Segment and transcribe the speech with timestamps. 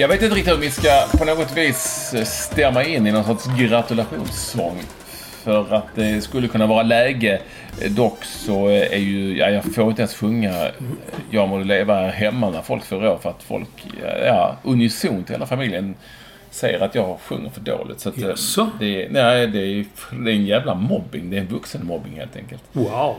[0.00, 3.46] Jag vet inte riktigt hur vi ska på något vis stämma in i någon sorts
[3.58, 4.82] gratulationssång.
[5.44, 7.40] För att det skulle kunna vara läge.
[7.88, 10.70] Dock så är ju, ja, jag får inte ens sjunga
[11.30, 13.86] Jag må leva här hemma när folk får för att folk,
[14.26, 15.94] ja, unisont i hela familjen
[16.50, 18.00] säger att jag sjunger för dåligt.
[18.00, 18.70] Så att, Jaså?
[18.78, 19.84] det, nej, det, är,
[20.24, 21.30] det är en jävla mobbing.
[21.30, 22.62] Det är en vuxenmobbing helt enkelt.
[22.72, 23.16] Wow.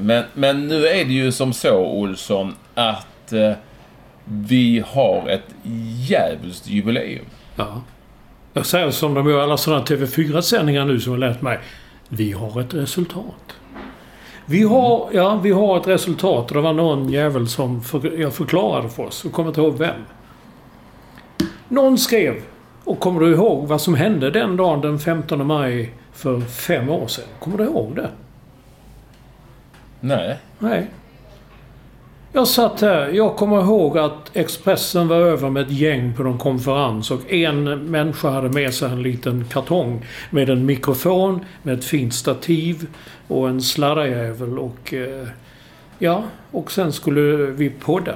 [0.00, 3.52] Men, men nu är det ju som så, Olsson, att eh,
[4.24, 5.54] vi har ett
[6.08, 7.24] djävulskt jubileum.
[7.56, 7.82] Ja.
[8.52, 11.58] Jag säger som de gör alla sådana TV4-sändningar nu som jag lärt mig.
[12.08, 13.56] Vi har ett resultat.
[14.46, 18.34] Vi har, ja, vi har ett resultat och det var någon jävel som för, jag
[18.34, 19.24] förklarade för oss.
[19.24, 19.96] Jag kommer inte ihåg vem.
[21.68, 22.34] Någon skrev.
[22.84, 27.06] Och kommer du ihåg vad som hände den dagen den 15 maj för fem år
[27.06, 27.24] sedan?
[27.38, 28.10] Kommer du ihåg det?
[30.00, 30.38] Nej.
[30.58, 30.90] Nej.
[32.36, 33.08] Jag satt här.
[33.08, 37.64] Jag kommer ihåg att Expressen var över med ett gäng på någon konferens och en
[37.90, 42.86] människa hade med sig en liten kartong med en mikrofon, med ett fint stativ
[43.28, 44.94] och en sladdarjävel och...
[44.94, 45.28] Eh,
[45.98, 48.14] ja, och sen skulle vi podda.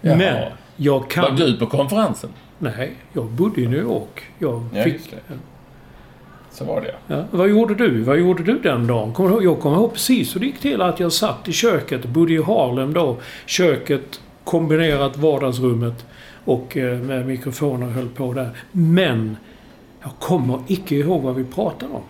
[0.00, 0.16] Jaha.
[0.16, 1.36] Men jag Var kan...
[1.36, 2.30] du på konferensen?
[2.58, 4.22] Nej, jag bodde i New York.
[4.38, 5.10] Jag Ja, fick...
[5.10, 5.34] det.
[6.54, 7.24] Så var det ja.
[7.30, 8.02] Vad gjorde du?
[8.02, 9.12] Vad gjorde du den dagen?
[9.12, 9.42] Kommer?
[9.42, 12.42] Jag kommer ihåg precis hur det gick till att jag satt i köket, bodde i
[12.42, 13.16] Harlem då.
[13.46, 16.06] Köket kombinerat vardagsrummet
[16.44, 18.50] och eh, med mikrofoner höll på där.
[18.72, 19.36] Men
[20.02, 22.02] jag kommer icke ihåg vad vi pratade om.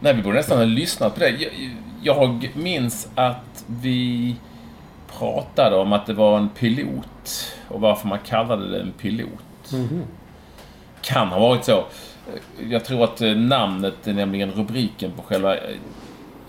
[0.00, 1.30] Nej, vi borde nästan ha lyssnat på det.
[1.30, 1.50] Jag,
[2.02, 4.34] jag minns att vi
[5.18, 9.74] pratade om att det var en pilot och varför man kallade det en pilot.
[11.00, 11.84] Kan ha varit så.
[12.70, 15.76] Jag tror att eh, namnet, är nämligen rubriken på själva eh,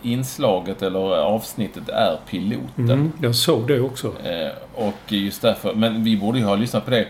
[0.02, 2.90] inslaget eller avsnittet är piloten.
[2.90, 4.14] Mm, jag såg det också.
[4.24, 7.08] Eh, och just därför, men vi borde ju ha lyssnat på det.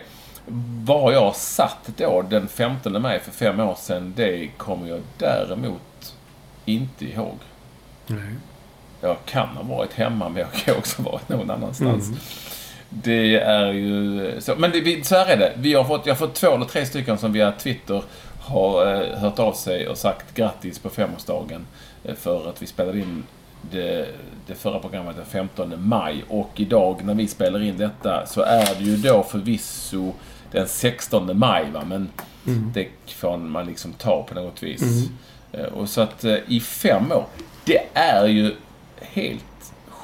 [0.84, 6.14] Var jag satt då den 15 maj för fem år sedan, det kommer jag däremot
[6.64, 7.38] inte ihåg.
[8.06, 8.34] Nej.
[9.00, 12.10] Jag kan ha varit hemma, men jag kan också ha varit någon annanstans.
[12.90, 14.54] Det är ju så.
[14.56, 15.52] Men det, vi, så här är det.
[15.56, 18.02] Vi har fått, jag har fått två eller tre stycken som via Twitter
[18.48, 21.66] har eh, hört av sig och sagt grattis på femårsdagen
[22.04, 23.24] eh, för att vi spelade in
[23.70, 24.08] det,
[24.46, 26.24] det förra programmet den 15 maj.
[26.28, 30.12] Och idag när vi spelar in detta så är det ju då förvisso
[30.52, 31.70] den 16 maj.
[31.72, 31.82] Va?
[31.86, 32.08] Men
[32.74, 34.82] det får man liksom ta på något vis.
[35.52, 37.24] Eh, Och så att i fem år,
[37.64, 38.54] det är ju
[39.00, 39.44] helt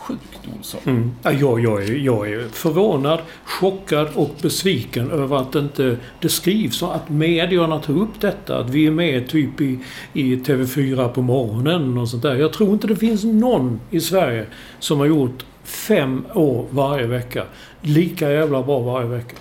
[0.04, 0.80] sjukt Olsson.
[0.86, 1.14] Mm.
[1.22, 6.28] Ja, jag, jag, är, jag är förvånad, chockad och besviken över att det inte det
[6.28, 8.58] skrivs och att medierna tar upp detta.
[8.58, 9.78] Att vi är med typ i,
[10.12, 12.34] i TV4 på morgonen och sånt där.
[12.34, 14.46] Jag tror inte det finns någon i Sverige
[14.78, 17.44] som har gjort fem år varje vecka.
[17.80, 19.36] Lika jävla bra varje vecka.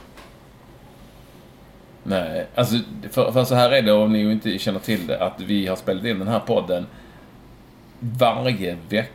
[2.03, 2.75] Nej, alltså
[3.11, 5.75] för, för så här är det om ni inte känner till det att vi har
[5.75, 6.85] spelat in den här podden
[7.99, 9.13] varje vecka,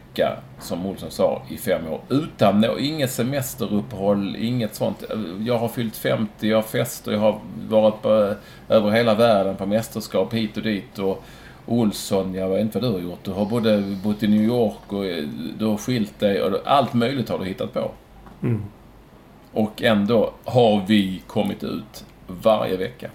[0.60, 2.00] som Olsson sa, i fem år.
[2.08, 5.04] Utan nå, inget semesteruppehåll, inget sånt.
[5.46, 8.34] Jag har fyllt 50, jag har fester, jag har varit på,
[8.68, 10.98] över hela världen på mästerskap hit och dit.
[10.98, 11.24] Och
[11.66, 13.24] Olsson, jag vet inte vad du har gjort.
[13.24, 15.24] Du har både bott i New York och eh,
[15.58, 17.90] du har skilt dig och allt möjligt har du hittat på.
[19.52, 23.10] Och ändå har vi kommit ut varje vecka.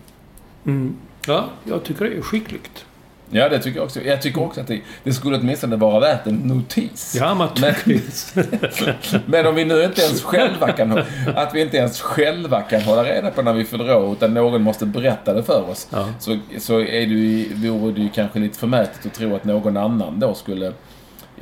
[1.28, 2.86] Ja, jag tycker det är skickligt.
[3.34, 4.02] Ja, det tycker jag också.
[4.02, 7.16] Jag tycker också att det, det skulle åtminstone vara värt en notis.
[7.20, 8.36] Ja, men, naturligtvis.
[9.26, 11.04] men om vi nu inte ens själva kan...
[11.36, 14.62] Att vi inte ens själva kan hålla reda på när vi fyller år, utan någon
[14.62, 15.88] måste berätta det för oss.
[15.90, 16.08] Ja.
[16.20, 19.78] Så, så är det ju, vore det ju kanske lite förmätet att tro att någon
[19.78, 20.74] annan då skulle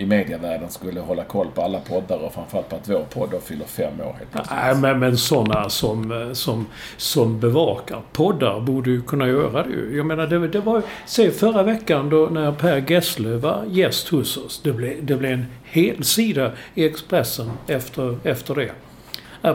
[0.01, 3.39] i medievärlden skulle hålla koll på alla poddar och framförallt på att vår podd då
[3.39, 4.59] fyller fem år helt plötsligt.
[4.63, 6.65] Nej, men, men sådana som, som,
[6.97, 9.97] som bevakar poddar borde ju kunna göra det ju.
[9.97, 14.37] Jag menar, det, det var Se förra veckan då när Per Gessle var gäst hos
[14.37, 14.61] oss.
[14.63, 18.71] Det blev, det blev en hel sida i Expressen efter, efter det.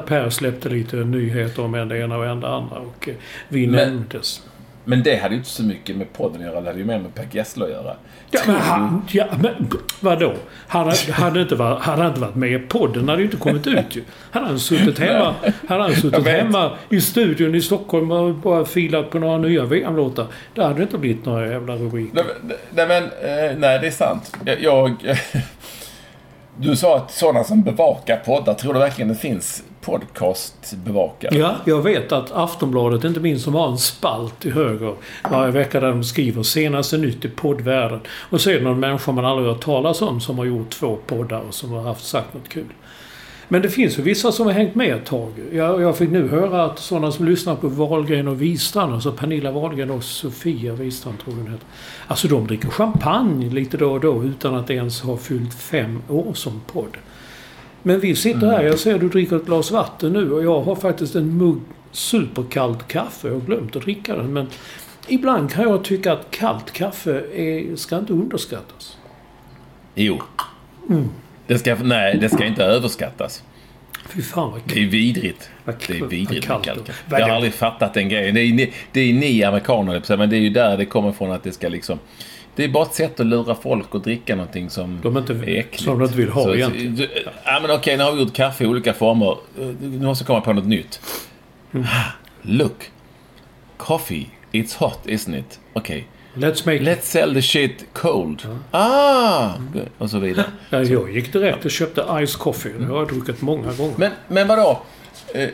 [0.06, 3.14] Per släppte lite nyheter om en det ena och en det andra och eh,
[3.48, 4.42] vi Men- nämndes.
[4.88, 6.60] Men det hade ju inte så mycket med podden att göra.
[6.60, 7.96] Det hade ju mer med Per Gessle att göra.
[8.36, 10.34] Ja, men han, ja, men vadå?
[10.68, 13.08] Han hade, inte varit, han hade inte varit med i podden.
[13.08, 14.02] hade ju inte kommit ut ju.
[14.30, 15.34] Han hade suttit hemma,
[15.68, 20.26] han hade suttit hemma i studion i Stockholm och bara filat på några nya VM-låtar.
[20.54, 22.14] Det hade inte blivit några jävla rubriker.
[22.14, 24.36] Nej, men- nej, eh, nej, det är sant.
[24.60, 24.96] Jag
[26.58, 31.38] du sa att sådana som bevakar poddar, tror du verkligen det finns podcastbevakare?
[31.38, 34.94] Ja, jag vet att Aftonbladet, inte minst, som har en spalt i höger
[35.30, 38.00] varje vecka där de skriver senaste nytt i poddvärlden.
[38.30, 40.98] Och så är det någon människa man aldrig hört talas om som har gjort två
[41.06, 42.72] poddar och som har haft sagt något kul.
[43.48, 45.32] Men det finns ju vissa som har hängt med ett tag.
[45.52, 49.50] Jag, jag fick nu höra att sådana som lyssnar på Wahlgren och Wistrand, alltså Pernilla
[49.50, 51.66] Wahlgren och Sofia Wistrand tror jag hon heter.
[52.06, 56.34] Alltså de dricker champagne lite då och då utan att ens ha fyllt fem år
[56.34, 56.96] som podd.
[57.82, 60.76] Men vi sitter här, jag ser du dricker ett glas vatten nu och jag har
[60.76, 61.60] faktiskt en mugg
[61.92, 63.28] superkallt kaffe.
[63.28, 64.46] Jag har glömt att dricka den men
[65.06, 68.96] ibland kan jag tycka att kallt kaffe är, ska inte underskattas.
[69.94, 70.18] Jo.
[71.46, 73.42] Det ska, nej, det ska inte överskattas.
[74.08, 75.50] Fy fan vad Det är vidrigt.
[75.64, 76.76] Det är vidrigt med är
[77.20, 78.34] Jag har aldrig fattat den grejen.
[78.34, 81.30] Det är, ni, det är ni amerikaner, men det är ju där det kommer från
[81.32, 81.98] att det ska liksom...
[82.56, 85.42] Det är bara ett sätt att lura folk att dricka någonting som De inte- är
[85.58, 85.80] äckligt.
[85.84, 86.96] som de inte vill ha Så- egentligen.
[86.96, 87.08] du-
[87.44, 89.36] Ja, men okej, nu har vi gjort kaffe i olika former.
[89.80, 91.00] Nu måste jag komma på något nytt.
[91.74, 91.86] Mm.
[92.42, 92.90] Look.
[93.76, 94.26] Coffee.
[94.52, 95.60] It's hot, isn't it?
[95.72, 96.06] Okej.
[96.36, 96.78] Let's make...
[96.82, 98.42] Let's sell the shit cold.
[98.70, 99.50] Ah!
[99.72, 99.88] good.
[99.98, 100.46] Och så vidare.
[100.70, 102.72] Ja, jag gick direkt och köpte Ice Coffee.
[102.78, 103.94] Det har jag druckit många gånger.
[103.96, 104.82] Men, men vadå?
[105.34, 105.48] Eh,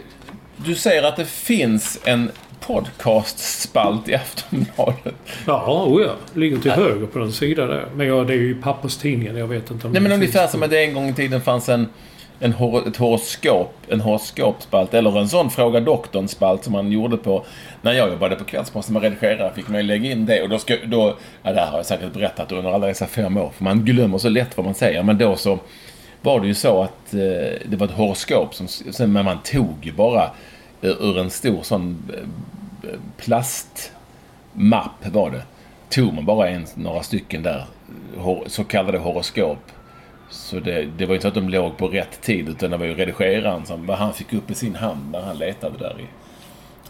[0.56, 2.30] Du säger att det finns en
[2.60, 5.14] podcastspalt i Aftonbladet.
[5.46, 6.14] Ja, oh ja.
[6.34, 7.86] Ligger till höger på den sidan där.
[7.96, 9.36] Men ja, det är ju papperstidningen.
[9.36, 11.68] Jag vet inte om Nej men ungefär som att det en gång i tiden fanns
[11.68, 11.88] en,
[12.42, 17.44] en hor- ett horoskop, en horoskopspalt eller en sån Fråga doktorn-spalt som man gjorde på
[17.82, 20.58] när jag jobbade på Kvällsposten med redigerare fick man ju lägga in det och då
[20.58, 23.64] ska, då, ja det här har jag säkert berättat under alla dessa fem år för
[23.64, 25.58] man glömmer så lätt vad man säger men då så
[26.22, 27.20] var det ju så att eh,
[27.68, 30.22] det var ett horoskop som, sen, men man tog ju bara
[30.82, 32.10] eh, ur en stor sån
[32.82, 35.42] eh, plastmapp var det.
[35.88, 37.58] Tog man bara en, några stycken där,
[38.16, 39.58] eh, hor- så kallade horoskop.
[40.32, 42.86] Så det, det var inte så att de låg på rätt tid utan det var
[42.86, 46.04] ju redigeraren som vad han fick upp i sin hand när han letade där i.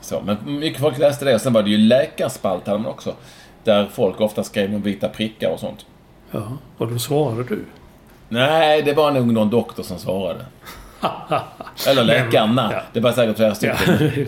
[0.01, 1.35] Så, men mycket folk läste det.
[1.35, 3.15] Och sen var det ju läkarspalt hade man också.
[3.65, 5.87] Där folk ofta skrev om vita prickar och sånt.
[6.31, 7.65] Ja, och då svarade du.
[8.29, 10.45] Nej, det var nog någon doktor som svarade.
[11.89, 12.71] Eller läkarna.
[12.73, 12.83] Ja.
[12.93, 14.27] Det var säkert flera Ja, stycken.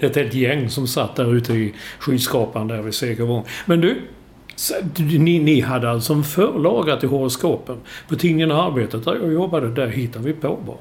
[0.00, 3.44] ett helt gäng som satt där ute i skyskrapan där vid Segervång.
[3.66, 4.02] Men du,
[4.56, 7.76] så- ni, ni hade alltså en förlaga till horoskopen.
[8.08, 10.76] På tidningen Arbetet där jag jobbade, där hittade vi på bara.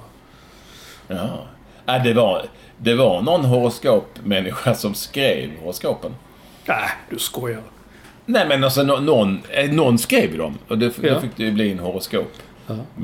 [1.18, 1.46] Ja.
[1.86, 2.46] Nej, det var,
[2.78, 6.16] det var någon horoskopmänniska som skrev horoskopen.
[6.66, 7.62] Nej, du skojar.
[8.26, 10.58] Nej men alltså nå- någon, eh, någon skrev dem.
[10.68, 11.14] Och det, Ja.
[11.14, 12.34] då fick det ju bli en horoskop.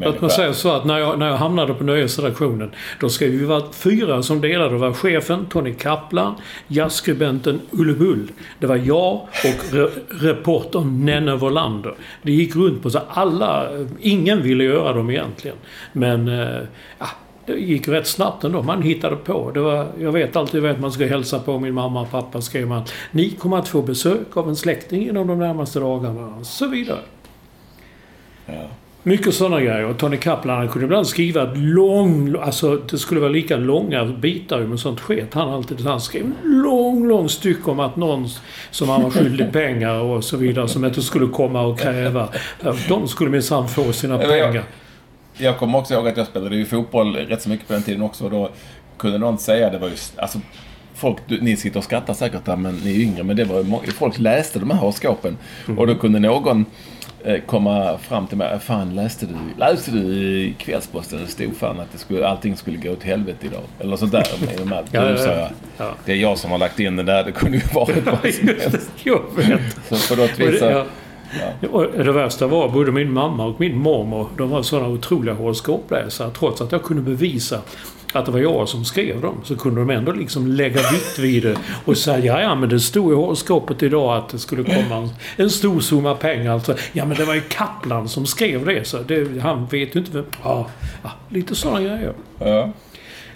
[0.01, 3.45] Låt mig säga så att när jag, när jag hamnade på nöjesredaktionen då ska vi
[3.45, 4.69] vara fyra som delade.
[4.69, 6.36] Det var chefen Tony Kaplan,
[6.67, 8.31] jazzskribenten Ulle Bull.
[8.59, 11.95] Det var jag och re, reportern Nenne Wolander.
[12.21, 13.67] Det gick runt på så alla...
[14.00, 15.57] Ingen ville göra dem egentligen.
[15.93, 16.27] Men...
[16.27, 16.59] eh,
[17.00, 17.05] Ja,
[17.45, 18.63] det gick rätt snabbt ändå.
[18.63, 19.51] Man hittade på.
[19.53, 22.41] Det var, jag vet alltid att man ska hälsa på min mamma och pappa.
[22.41, 22.81] Skrev man.
[23.12, 26.27] Ni kommer att få besök av en släkting inom de närmaste dagarna.
[26.39, 27.00] Och så vidare.
[28.45, 28.53] Ja.
[29.08, 29.86] Mycket sådana grejer.
[29.86, 32.36] Och Tony Kaplan han kunde ibland skriva ett lång...
[32.42, 35.82] Alltså det skulle vara lika långa bitar men sånt sket han alltid.
[35.82, 38.28] Han skrev lång, lång stycke om att någon
[38.72, 42.30] som han var skyldig pengar och så vidare som inte skulle komma och kräva.
[42.90, 44.64] De skulle minsann få sina pengar.
[45.38, 48.02] Jag kommer också ihåg att jag spelade ju fotboll rätt så mycket på den tiden
[48.02, 48.24] också.
[48.24, 48.50] Och då
[48.98, 50.20] kunde någon säga, det var just...
[50.20, 50.40] Alltså,
[50.96, 53.24] folk, ni sitter och skrattar säkert där, men ni är yngre.
[53.24, 55.38] Men det var ju folk läste de här horoskopen.
[55.78, 56.66] Och då kunde någon
[57.46, 58.60] komma fram till mig.
[58.60, 61.19] Fan, läste du, läste du i Kvällsposten?
[61.25, 63.62] Det stod fan att det skulle, allting skulle gå åt helvete idag.
[63.79, 64.27] Eller sånt där.
[64.57, 64.84] de här.
[64.91, 65.50] Ja, sa ja.
[65.77, 65.91] Ja.
[66.05, 67.24] det är jag som har lagt in den där.
[67.24, 68.89] Det kunde ju varit vad som helst.
[69.03, 69.62] jag vet.
[70.00, 70.86] Så på något vis Och det- så, ja.
[71.72, 76.31] Och det värsta var både min mamma och min mormor, de var sådana otroliga horoskopläsare.
[76.39, 77.62] Trots att jag kunde bevisa
[78.14, 81.44] att det var jag som skrev dem så kunde de ändå liksom lägga vikt vid
[81.44, 84.96] det och säga ja, ja men det stod i horoskopet idag att det skulle komma
[84.96, 86.54] en, en stor summa pengar.
[86.54, 90.00] Alltså, ja men det var ju Kaplan som skrev det så det, han vet ju
[90.00, 90.26] inte vem...
[90.44, 90.70] Ja,
[91.04, 92.14] ja lite sådana grejer.
[92.40, 92.72] Ja.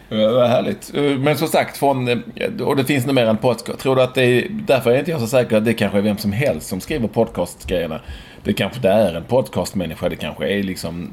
[0.10, 0.94] Vad härligt.
[1.20, 2.24] Men som sagt, från,
[2.62, 3.80] och det finns nog mer än podcast.
[3.80, 6.02] Tror du att det är, därför är inte jag så säker att det kanske är
[6.02, 8.00] vem som helst som skriver podcastgrejerna.
[8.44, 10.10] Det kanske det är en podcastmänniska.
[10.10, 11.12] Det kanske är liksom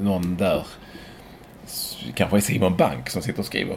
[0.00, 0.62] någon där
[2.14, 3.76] kanske är Simon Bank som sitter och skriver.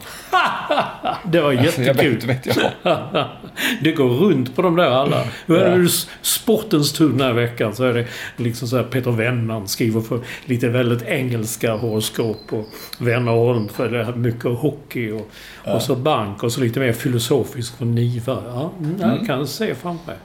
[1.24, 1.86] det var jättekul.
[1.86, 2.72] jag vet, vet jag.
[3.82, 5.24] det går runt på de där alla.
[5.46, 5.88] Det
[6.22, 7.74] sportens tur den här veckan.
[7.74, 12.52] Så är det liksom så här Peter Wennman skriver för lite väldigt engelska horoskop.
[12.52, 12.66] Och
[12.98, 15.12] Wennerholm för det mycket hockey.
[15.12, 15.30] Och,
[15.64, 15.74] ja.
[15.74, 18.42] och så Bank och så lite mer filosofisk för Niva.
[18.46, 19.26] Ja, jag mm.
[19.26, 20.16] kan se framför mig.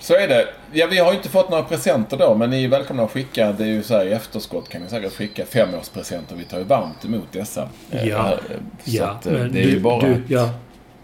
[0.00, 0.48] Så är det.
[0.72, 3.52] Ja, vi har ju inte fått några presenter då, men ni är välkomna att skicka.
[3.52, 6.36] Det är ju så här i efterskott kan ni säkert skicka femårspresenter.
[6.36, 7.68] Vi tar ju varmt emot dessa.
[7.90, 8.38] Eh, ja,
[8.84, 10.06] så ja att, eh, men det är du, bara...
[10.06, 10.50] Du, ja.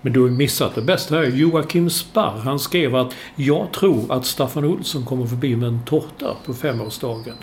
[0.00, 1.24] Men du har missat det bästa här.
[1.24, 6.36] Joakim Sparr, han skrev att jag tror att Staffan Olsson kommer förbi med en tårta
[6.46, 7.34] på femårsdagen.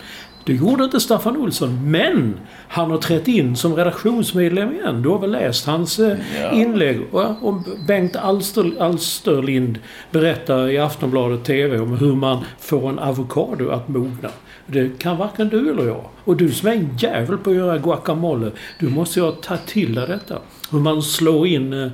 [0.46, 5.02] Det gjorde inte Staffan Olsson, men han har trätt in som redaktionsmedlem igen.
[5.02, 6.50] Du har väl läst hans eh, ja.
[6.50, 7.00] inlägg?
[7.40, 7.54] Och
[7.86, 9.78] Bengt Alster, Alsterlind
[10.10, 14.28] berättar i Aftonbladet TV om hur man får en avokado att mogna.
[14.66, 16.04] Det kan varken du eller jag.
[16.24, 18.50] Och du som är en jävel på att göra guacamole.
[18.78, 20.38] Du måste ju ha tagit till dig detta.
[20.70, 21.90] Hur man slår in eh,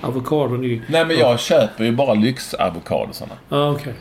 [0.00, 0.82] avokadon i...
[0.86, 3.32] Nej men jag köper ju bara lyxavokadosarna.
[3.48, 3.82] Ja, ah, okej.
[3.82, 3.94] Okay.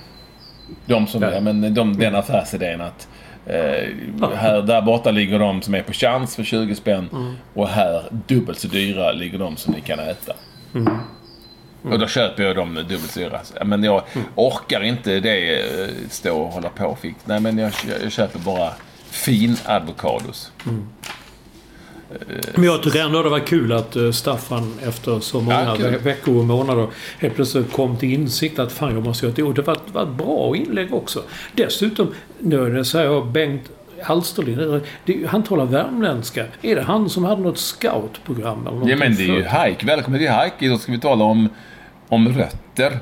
[0.86, 1.42] De som, ja.
[1.42, 3.08] men de, den affärsidén att
[3.50, 7.10] Eh, här, där borta ligger de som är på chans för 20 spänn.
[7.12, 7.34] Mm.
[7.54, 10.34] Och här, dubbelt så dyra, ligger de som ni kan äta.
[10.76, 10.88] Mm.
[11.84, 11.94] Mm.
[11.94, 13.40] Och då köper jag dem dubbelt så dyra.
[13.66, 14.28] Men jag mm.
[14.36, 16.98] orkar inte det, eh, stå och hålla på.
[17.02, 17.16] Fick.
[17.26, 17.72] Nej, men jag,
[18.04, 18.72] jag köper bara
[19.10, 20.52] fin avokados.
[22.56, 26.38] Men jag tycker ändå det var kul att eh, Staffan efter så många ja, veckor
[26.38, 26.88] och månader
[27.20, 29.44] helt plötsligt kom till insikt att fan jag måste göra det.
[29.44, 31.24] Och det var, var ett bra inlägg också.
[31.54, 33.70] Dessutom, nu säger jag Bengt
[34.04, 34.82] Alsterlind,
[35.28, 36.46] han talar värmländska.
[36.62, 39.86] Är det han som hade något scoutprogram eller Ja men det är ju Hike.
[39.86, 40.66] Välkommen till Hike.
[40.66, 41.50] Idag ska vi tala om,
[42.08, 43.00] om rötter.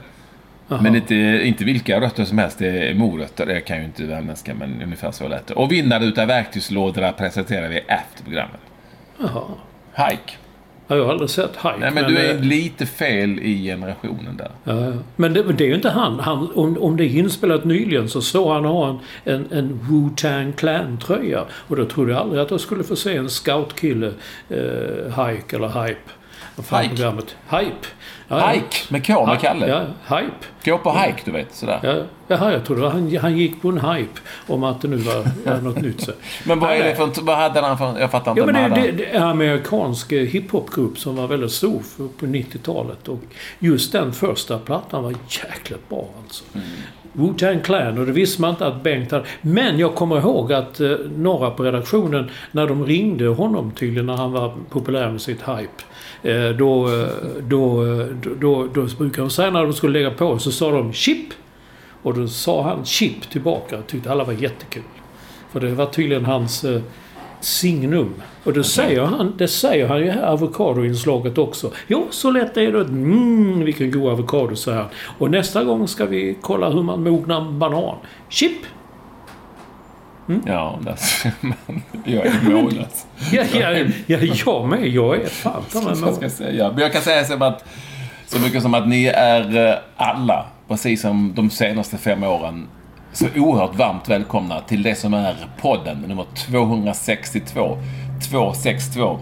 [0.70, 0.82] Aha.
[0.82, 2.60] Men inte, inte vilka rötter som helst.
[2.60, 3.46] Det är morötter.
[3.46, 5.54] Det kan ju inte värmländska men ungefär så lät det.
[5.54, 8.60] Och vinnare utav verktygslådorna presenterar vi efter programmet.
[9.19, 9.43] Jaha.
[9.95, 10.33] Hike.
[10.88, 11.77] Ja, jag har aldrig sett Hike.
[11.79, 12.41] Nej, men, men du är det...
[12.41, 14.51] lite fel i generationen där.
[14.63, 14.93] Ja.
[15.15, 16.19] Men det, det, är ju inte han.
[16.19, 19.79] han om, om det är inspelat nyligen så står han och har en, en, en
[19.89, 21.45] Wu-Tang Clan-tröja.
[21.51, 24.12] Och då trodde jag aldrig att jag skulle få se en scoutkille,
[24.50, 26.12] eh, Hike eller Hype.
[26.55, 26.95] Vad fan Hike.
[26.95, 27.36] programmet?
[27.50, 27.88] Hype.
[28.27, 29.67] Ja, Hike med K med Kalle.
[29.67, 29.81] Ja,
[30.17, 30.46] hype.
[30.65, 31.55] Gå på hike, du vet.
[31.55, 31.79] Sådär.
[31.84, 31.96] Ja,
[32.27, 35.62] jaha, jag trodde han, han gick på en hype om att det nu var, var
[35.62, 36.01] något nytt.
[36.01, 36.12] Så.
[36.43, 37.22] men vad är det för...
[37.22, 38.00] Vad hade han för...
[38.00, 38.41] Jag fattar inte.
[38.41, 41.81] Ja, men det, det, det är en amerikansk hiphopgrupp som var väldigt stor
[42.19, 43.07] på 90-talet.
[43.07, 43.19] Och
[43.60, 46.43] just den första plattan var jäkligt bra alltså.
[46.53, 46.67] Mm.
[47.17, 49.25] Wu-Tang Clan och det visste man inte att Bengt hade.
[49.41, 54.15] Men jag kommer ihåg att eh, några på redaktionen, när de ringde honom tydligen när
[54.15, 55.84] han var populär med sitt hype.
[56.24, 56.89] Då, då,
[57.41, 57.86] då,
[58.39, 61.33] då, då de säga när de skulle lägga på så sa de chip.
[62.01, 64.83] Och då sa han chip tillbaka och tyckte alla var jättekul.
[65.51, 66.81] För det var tydligen hans eh,
[67.41, 68.13] signum.
[68.43, 68.63] Och det, okay.
[68.63, 71.71] säger han, det säger han ju här avokadoinslaget också.
[71.88, 72.81] Jo så lätt är det.
[72.81, 74.88] Mm, vilken god avokado, säger han.
[75.17, 77.95] Och nästa gång ska vi kolla hur man mognar en banan.
[78.29, 78.65] Chip!
[80.29, 80.41] Mm.
[80.46, 81.29] Ja, alltså,
[82.05, 83.05] jag är mållös.
[83.31, 84.22] ja, ja, ja, jag
[84.69, 84.88] med.
[84.88, 86.39] Jag är fan ta mig mållös.
[86.39, 87.65] Men jag kan säga så, att,
[88.27, 92.67] så mycket som att ni är eh, alla, precis som de senaste fem åren,
[93.13, 97.77] så oerhört varmt välkomna till det som är podden nummer 262.
[98.29, 99.19] 262.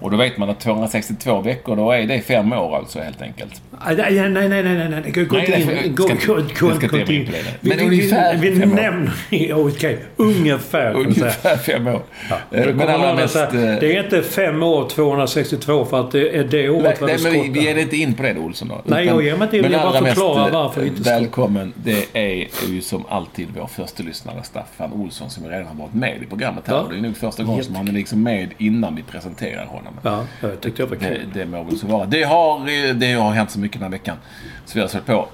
[0.00, 3.62] Och då vet man att 262 veckor, då är det fem år alltså helt enkelt.
[3.86, 5.24] Nej, nej, nej, nej, nej, nej.
[5.24, 5.94] Gå inte in.
[5.94, 7.30] Gå, gå, gå, gå inte in.
[7.60, 9.10] Men ungefär vi, vi nämner...
[9.30, 10.94] Okej, okay, ungefär.
[10.94, 12.02] Ungefär fem år.
[12.30, 16.10] Ja, eh, men allra mest, säga, eh, det är inte fem år 262 för att
[16.10, 18.68] det är det året nej, nej, men vi, vi ger inte in på det Olsson
[18.68, 18.80] då.
[18.84, 19.72] Nej, jag ger mig inte in.
[19.72, 21.10] Jag bara förklarar eh, varför vi inte ska...
[21.10, 21.72] Välkommen.
[21.76, 26.22] Det är ju som alltid vår första lyssnare Staffan Olsson som redan har varit med
[26.22, 26.84] i programmet här.
[26.90, 29.87] Det är nog första gången som han är liksom med innan vi presenterar honom.
[30.02, 31.00] Ja, jag tyckte jag kul.
[31.00, 32.06] Det, det må väl så vara.
[32.06, 34.16] Det har, det har hänt så mycket den här veckan.
[34.64, 35.28] Så vi har sett på.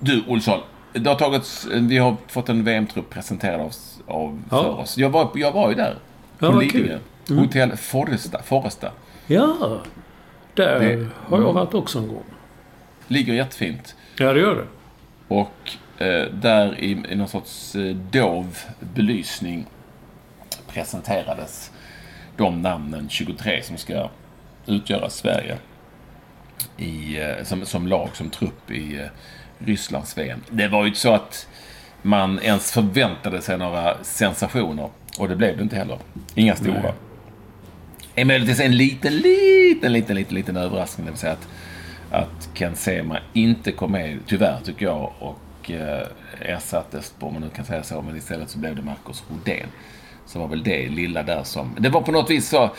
[0.00, 0.60] Du Olsson.
[0.92, 3.72] Det har tagits, vi har fått en VM-trupp presenterad av,
[4.06, 4.62] av ja.
[4.62, 4.98] för oss.
[4.98, 5.96] Jag var, jag var ju där.
[6.38, 6.98] På ja, Lidingö.
[7.30, 7.44] Mm.
[7.44, 8.42] Hotell Forresta.
[8.42, 8.90] Forresta.
[9.26, 9.80] Ja.
[10.54, 12.24] Där det, har jag varit också en gång.
[13.08, 13.94] Ligger jättefint.
[14.18, 14.66] Ja, det gör det.
[15.34, 15.70] Och
[16.04, 18.58] eh, där i, i någon sorts eh, dov
[18.94, 19.66] belysning
[20.66, 21.71] presenterades
[22.36, 24.10] de namnen 23 som ska
[24.66, 25.56] utgöra Sverige
[26.76, 29.06] i, eh, som, som lag, som trupp i eh,
[29.58, 30.40] Rysslands VM.
[30.50, 31.48] Det var ju inte så att
[32.02, 34.90] man ens förväntade sig några sensationer.
[35.18, 35.98] Och det blev det inte heller.
[36.34, 36.82] Inga stora.
[36.82, 36.92] Nej.
[38.14, 41.06] Emellertid en liten, liten, liten, liten, liten överraskning.
[41.06, 41.48] Det vill säga att,
[42.10, 46.06] att Ken Sema inte kom med, tyvärr tycker jag, och eh,
[46.40, 49.66] ersattes, om man nu kan säga så, men istället så blev det Marcus Rodén.
[50.26, 51.76] Så var väl det lilla där som...
[51.78, 52.70] Det var på något vis så,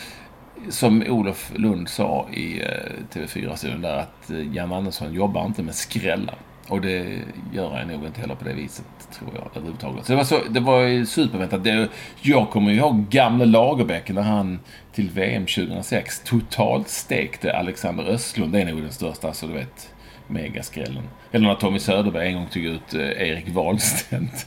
[0.68, 2.68] som Olof Lund sa i eh,
[3.12, 6.38] TV4-studion där, att eh, Jan Andersson jobbar inte med skrällar.
[6.68, 7.18] Och det
[7.52, 10.06] gör jag nog inte heller på det viset, tror jag, överhuvudtaget.
[10.06, 11.64] Så det var, så, det var superväntat.
[11.64, 11.88] Det,
[12.20, 14.60] jag kommer ihåg gamle Lagerbäck när han
[14.92, 18.52] till VM 2006 totalt stekte Alexander Östlund.
[18.52, 19.93] Det är nog den största, alltså du vet,
[20.34, 21.02] megaskrällen.
[21.32, 24.46] Eller när Tommy Söderberg en gång tog ut eh, Erik Wahlstedt.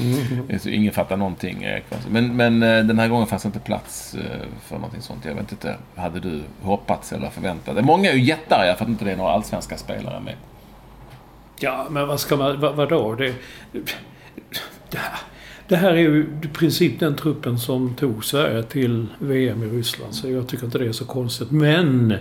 [0.00, 0.58] Mm.
[0.60, 1.66] Så ingen fattar någonting.
[2.10, 5.24] Men, men eh, den här gången fanns det inte plats eh, för någonting sånt.
[5.24, 7.84] Jag vet inte, hade du hoppats eller förväntat dig?
[7.84, 10.34] Många är ju jättearga för att inte det är några allsvenska spelare med.
[11.60, 12.60] Ja, men vad ska man...
[12.60, 13.14] Vad, vadå?
[13.14, 13.34] Det,
[15.68, 20.14] det här är ju i princip den truppen som tog Sverige till VM i Ryssland.
[20.14, 21.50] Så jag tycker inte det är så konstigt.
[21.50, 22.14] Men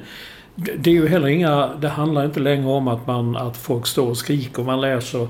[0.58, 1.70] det är ju heller inga...
[1.82, 4.64] Det handlar inte längre om att, man, att folk står och skriker.
[4.64, 5.28] Man läser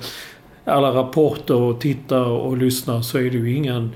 [0.65, 3.91] alla rapporter och tittar och lyssnar så är det ju ingen...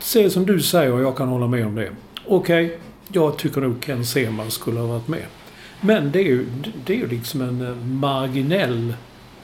[0.00, 1.90] Se som du säger och jag kan hålla med om det.
[2.26, 5.24] Okej, okay, jag tycker nog Ken Sema skulle ha varit med.
[5.80, 6.46] Men det är ju,
[6.84, 8.94] det är ju liksom en eh, marginell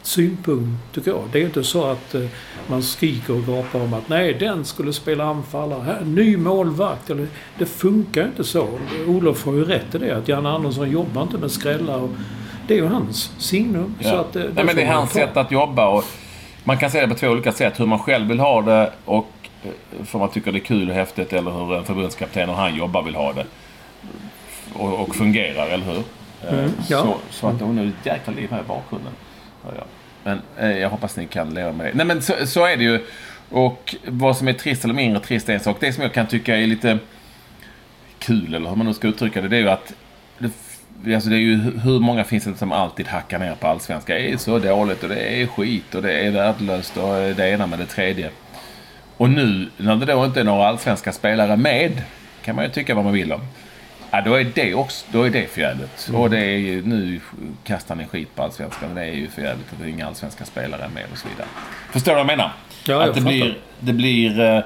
[0.02, 1.23] synpunkt, tycker jag.
[1.33, 2.23] Det är inte så att eh,
[2.66, 5.83] man skriker och gapar om att nej, den skulle spela anfallare.
[5.83, 7.11] Här, ny målvakt.
[7.11, 7.26] Eller,
[7.59, 8.69] det funkar inte så.
[9.07, 10.16] Olof har ju rätt i det.
[10.16, 11.99] Att Jan Andersson jobbar inte med skrällar.
[11.99, 12.11] Och,
[12.66, 13.95] det är ju hans signum.
[13.99, 14.11] Ja.
[14.11, 15.88] Så att, det, nej, men det är hans sätt att jobba.
[15.88, 16.04] Och
[16.64, 17.80] man kan se det på två olika sätt.
[17.80, 19.30] Hur man själv vill ha det och
[19.62, 21.33] eh, för man tycker det är kul och häftigt.
[21.33, 23.47] Eller hur en förbundskapten och han jobbar vill ha det.
[24.73, 26.02] Och, och fungerar, eller hur?
[26.49, 27.02] Mm, ja.
[27.02, 29.13] så, så att hon är ett jäkla liv här i bakgrunden.
[29.65, 29.85] Ja,
[30.25, 31.93] Men eh, jag hoppas ni kan leva med det.
[31.95, 33.01] Nej men så, så, är det ju.
[33.49, 35.77] Och vad som är trist eller mindre trist är en sak.
[35.81, 36.99] Det som jag kan tycka är lite
[38.19, 39.93] kul, eller hur man nu ska uttrycka det, det är ju att
[41.05, 44.15] det, alltså det är ju hur många finns det som alltid hackar ner på allsvenska.
[44.15, 47.67] Det är så dåligt och det är skit och det är värdelöst och det ena
[47.67, 48.31] med det tredje.
[49.17, 52.03] Och nu när det då inte är några allsvenska spelare med,
[52.45, 53.41] kan man ju tycka vad man vill om.
[54.11, 56.09] Ja, då är det också då är det för jävligt.
[56.09, 56.21] Mm.
[56.21, 57.21] Och det är ju, nu
[57.65, 58.95] kastar ni skit på allsvenskan.
[58.95, 61.47] Det är ju för jävligt att är inga allsvenska spelare med och så vidare.
[61.93, 62.53] Förstår du vad jag menar?
[62.87, 64.41] Ja, att det blir, det blir...
[64.41, 64.61] Eh,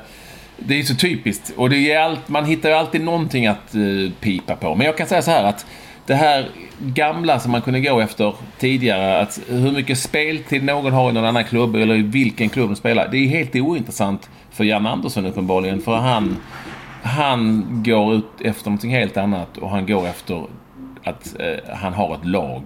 [0.57, 1.53] det är så typiskt.
[1.57, 4.75] Och det är allt, man hittar ju alltid någonting att uh, pipa på.
[4.75, 5.67] Men jag kan säga så här att
[6.07, 11.11] det här gamla som man kunde gå efter tidigare, att hur mycket speltid någon har
[11.11, 13.09] i någon annan klubb eller i vilken klubb de spelar.
[13.09, 15.81] Det är helt ointressant för Jan Andersson uppenbarligen.
[15.81, 16.37] För han
[17.05, 20.47] han går ut efter någonting helt annat och han går efter
[21.05, 22.63] att eh, han har ett lag.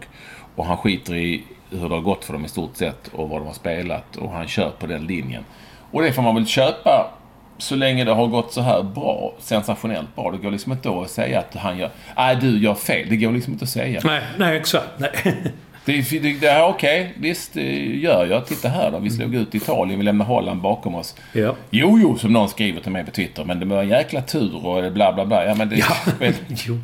[0.55, 3.41] Och han skiter i hur det har gått för dem i stort sett och vad
[3.41, 5.45] de har spelat och han kör på den linjen.
[5.91, 7.11] Och det får man väl köpa
[7.59, 10.31] så länge det har gått så här bra, sensationellt bra.
[10.31, 11.91] Det går liksom inte att säga att han gör...
[12.17, 13.09] Nej, du gör fel.
[13.11, 14.01] Det går liksom inte att säga.
[14.05, 14.89] Nej, nej exakt.
[14.99, 15.35] Nej.
[15.89, 18.47] Det, det, det okej, okay, visst det gör jag.
[18.47, 18.99] Titta här då.
[18.99, 21.17] Vi slog ut Italien, vi lämnade Holland bakom oss.
[21.33, 21.55] Ja.
[21.71, 23.45] Jo, jo, som någon skriver till mig på Twitter.
[23.45, 25.45] Men det var en jäkla tur och bla, bla, bla.
[25.45, 25.77] Ja, men det...
[25.77, 25.87] Ja.
[26.49, 26.79] jo.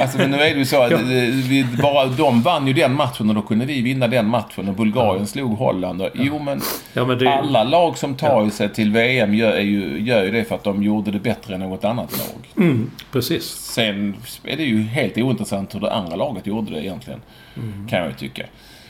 [0.00, 0.98] Alltså, men nu är det ju så att ja.
[1.02, 4.68] vi, bara de vann ju den matchen och då kunde vi vinna den matchen.
[4.68, 5.26] Och Bulgarien ja.
[5.26, 6.02] slog Holland.
[6.02, 6.60] Och, jo, men,
[6.92, 7.28] ja, men det...
[7.34, 10.82] alla lag som tar sig till VM gör, ju, gör ju det för att de
[10.82, 12.66] gjorde det bättre än något annat lag.
[12.66, 13.69] Mm, precis.
[13.70, 17.20] Sen är det ju helt ointressant hur det andra laget gjorde det egentligen.
[17.56, 17.88] Mm.
[17.88, 18.46] Kan jag ju tycka.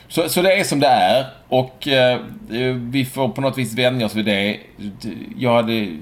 [0.07, 2.19] Så, så det är som det är och eh,
[2.75, 4.59] vi får på något vis vänja oss vid det.
[5.37, 5.97] Jag hade,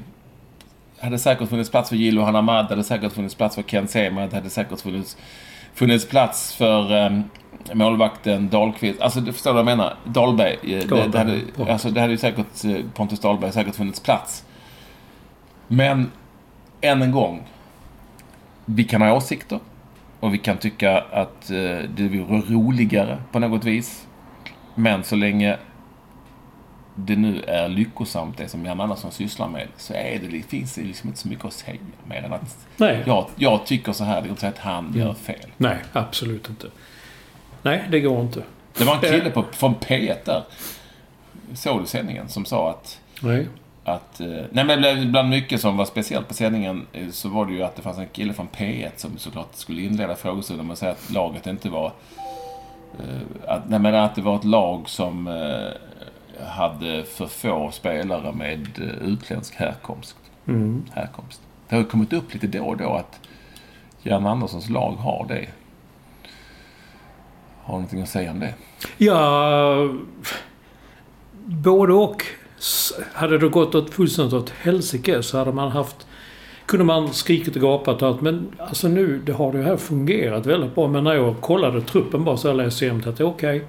[1.00, 4.36] hade säkert funnits plats för Gillo Hanamad, hade säkert funnits plats för Ken Sema, det
[4.36, 5.18] hade säkert funnits,
[5.74, 7.20] funnits plats för eh,
[7.74, 9.02] målvakten Dahlqvist.
[9.02, 9.96] Alltså, du förstår vad jag menar?
[10.04, 10.54] Dahlberg.
[10.64, 14.46] Eh, det, det, hade, alltså, det hade ju säkert, eh, Pontus Dahlberg säkert funnits plats.
[15.68, 16.12] Men,
[16.82, 17.44] än en gång.
[18.76, 19.60] Vi kan ha åsikter.
[20.20, 24.08] Och vi kan tycka att eh, det vore roligare på något vis.
[24.76, 25.58] Men så länge
[26.96, 30.82] det nu är lyckosamt, det som Jan Andersson sysslar med, så är det, finns det
[30.82, 33.04] liksom inte så mycket att säga mer än att Nej.
[33.06, 35.00] Jag, jag tycker så här, det går inte säga att han mm.
[35.00, 35.46] gör fel.
[35.58, 36.68] Nej, absolut inte.
[37.62, 38.44] Nej, det går inte.
[38.78, 40.44] Det var en kille på, från P1 där,
[41.54, 43.48] såg du sändningen, som sa att Nej
[43.84, 44.22] att...
[44.22, 47.64] Eh, nej men bland mycket som var speciellt på sändningen eh, så var det ju
[47.64, 50.92] att det fanns en kille från P1 som såklart skulle inleda frågestunden med att säga
[50.92, 51.92] att laget inte var...
[53.00, 55.28] Eh, att, nej men att det var ett lag som
[56.48, 60.16] hade för få spelare med utländsk härkomst.
[60.48, 60.84] Mm.
[60.94, 61.42] härkomst.
[61.70, 63.20] Det har kommit upp lite då och då att
[64.04, 65.48] Jan Anderssons lag har det.
[67.64, 68.54] Har du någonting att säga om det?
[68.98, 69.90] Ja...
[71.46, 72.24] Både och.
[73.14, 76.08] Hade det gått åt fullständigt åt helsike så hade man haft...
[76.66, 78.22] Kunde man skrikit och gapat och allt.
[78.22, 80.88] Men alltså nu, det har det här fungerat väldigt bra.
[80.88, 83.64] Men när jag kollade truppen bara så jag läste igenom att okej.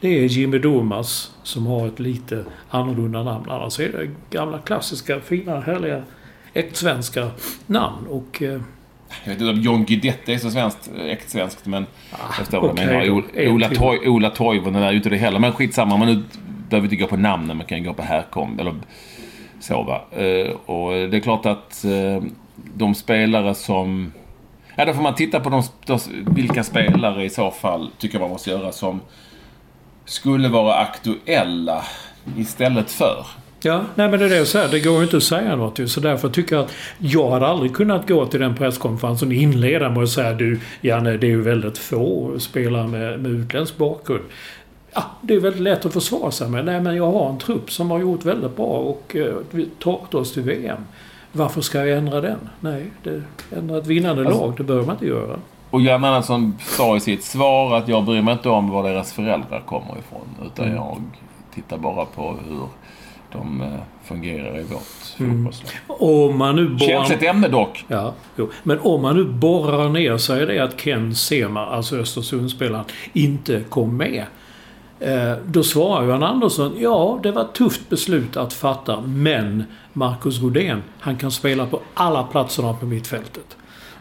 [0.00, 3.44] det är Jimmy Domas som har ett lite annorlunda namn.
[3.50, 6.02] Annars är det gamla klassiska, fina, härliga
[6.54, 7.30] äktsvenska
[7.66, 8.06] namn.
[8.08, 8.42] Och...
[8.42, 8.60] Eh,
[9.24, 11.86] Jag vet inte om John Guidetti är så svenskt, eh, äkta svenskt, men...
[12.10, 13.06] jag förstår vad du okej menar.
[13.06, 13.12] då.
[13.12, 13.70] O- En Ola,
[14.06, 15.38] Ola Toivonen är ute det heller.
[15.38, 16.22] Men skitsamma, man nu
[16.68, 18.60] behöver inte gå på namnen, man kan gå på härkomst.
[18.60, 18.74] Eller
[19.60, 20.04] så va.
[20.22, 22.22] Eh, och det är klart att eh,
[22.74, 24.12] de spelare som...
[24.76, 25.98] Ja, då får man titta på de, de,
[26.34, 29.00] vilka spelare i så fall tycker man måste göra som
[30.04, 31.84] skulle vara aktuella
[32.36, 33.26] istället för.
[33.60, 34.68] Ja, nej men det är det jag säger.
[34.68, 35.88] Det går ju inte att säga något ju.
[35.88, 39.90] Så därför tycker jag att jag hade aldrig kunnat gå till den presskonferensen och inleda
[39.90, 44.24] med att säga du, Janne, det är ju väldigt få spelare med, med utländsk bakgrund.
[44.98, 46.64] Ja, det är väldigt lätt att försvara sig med.
[46.64, 49.34] Nej, men jag har en trupp som har gjort väldigt bra och eh,
[49.78, 50.78] tagit oss till VM.
[51.32, 52.38] Varför ska jag ändra den?
[52.60, 53.22] Nej, det,
[53.56, 55.36] ändra ett vinnande Alltså- lag, det bör man inte göra.
[55.70, 59.12] Och Jan Andersson sa i sitt svar att jag bryr mig inte om var deras
[59.12, 60.46] föräldrar kommer ifrån.
[60.46, 60.76] Utan Mm.
[60.76, 60.96] jag
[61.54, 62.60] tittar bara på hur
[63.32, 63.68] de eh,
[64.04, 65.36] fungerar i vårt Mm.
[65.36, 65.72] fotbollslag.
[65.88, 66.78] Om man nu.
[66.78, 67.84] Känsligt ämne dock.
[67.88, 68.48] Ja, jo.
[68.62, 73.60] Men om man nu borrar ner så är det att Ken Sema, alltså Östersundsspelaren, inte
[73.68, 74.24] kom med.
[75.00, 80.42] Eh, då svarar Johan Andersson, ja det var ett tufft beslut att fatta, men Marcus
[80.42, 83.56] Rodén, han kan spela på alla platserna på mittfältet.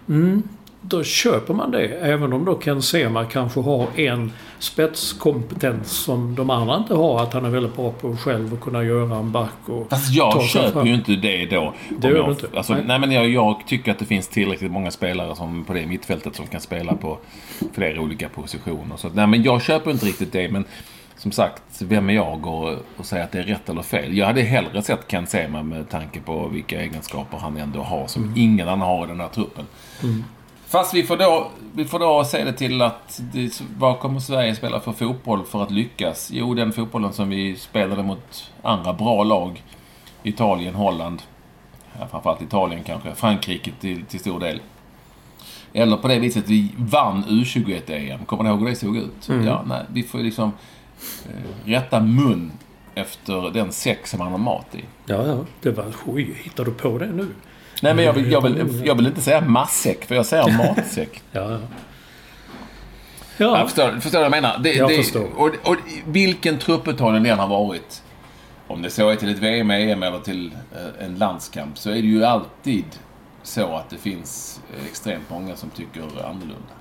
[0.10, 0.44] Mm,
[0.90, 6.50] då köper man det, även om då Ken Sema kanske har en spetskompetens som de
[6.50, 9.54] andra inte har, att han är väldigt bra på själv att kunna göra en back
[9.66, 10.88] och Fast jag köper fram.
[10.88, 11.74] ju inte det då.
[11.90, 12.48] Det gör jag, du inte.
[12.56, 12.84] Alltså, nej.
[12.88, 13.00] Nej.
[13.00, 16.48] men jag, jag tycker att det finns tillräckligt många spelare som på det mittfältet som
[16.48, 17.18] kan spela på
[17.74, 18.98] flera olika positioner.
[18.98, 20.50] Så nej, men jag köper inte riktigt det.
[20.50, 20.66] Men
[21.18, 24.18] som sagt, vem är jag och, och säga att det är rätt eller fel?
[24.18, 28.34] Jag hade hellre sett Ken Sema med tanke på vilka egenskaper han ändå har som
[28.36, 29.66] ingen annan har i den här truppen.
[30.70, 34.56] Fast vi får då, vi får då se det till att det, vad kommer Sverige
[34.56, 36.30] spela för fotboll för att lyckas?
[36.34, 39.64] Jo, den fotbollen som vi spelade mot andra bra lag.
[40.24, 41.22] Italien, Holland,
[42.00, 44.62] ja, framförallt Italien kanske, Frankrike till, till stor del.
[45.74, 48.26] Eller på det viset vi vann U21-EM.
[48.26, 49.30] Kommer ni ihåg hur det såg ut?
[49.46, 50.52] Ja, nej, vi får liksom
[51.26, 52.52] eh, rätta mun
[52.96, 54.84] efter den säck som man har mat i.
[55.06, 55.38] Ja, ja.
[55.62, 55.86] Det var...
[56.06, 57.28] Oj, hittar du på det nu?
[57.82, 61.22] Nej, men jag vill, jag vill, jag vill inte säga matsäck, för jag säger matsäck.
[61.32, 61.60] Ja, ja.
[63.38, 64.58] Jag Ja, förstår, förstår vad jag menar.
[64.60, 65.30] Det, Jag det, förstår.
[65.36, 68.04] Och, och vilken trupputtagning den har varit,
[68.68, 71.94] om det så är till ett VM, EM eller till eh, en landskamp, så är
[71.94, 72.86] det ju alltid
[73.44, 76.74] så att det finns eh, extremt många som tycker annorlunda.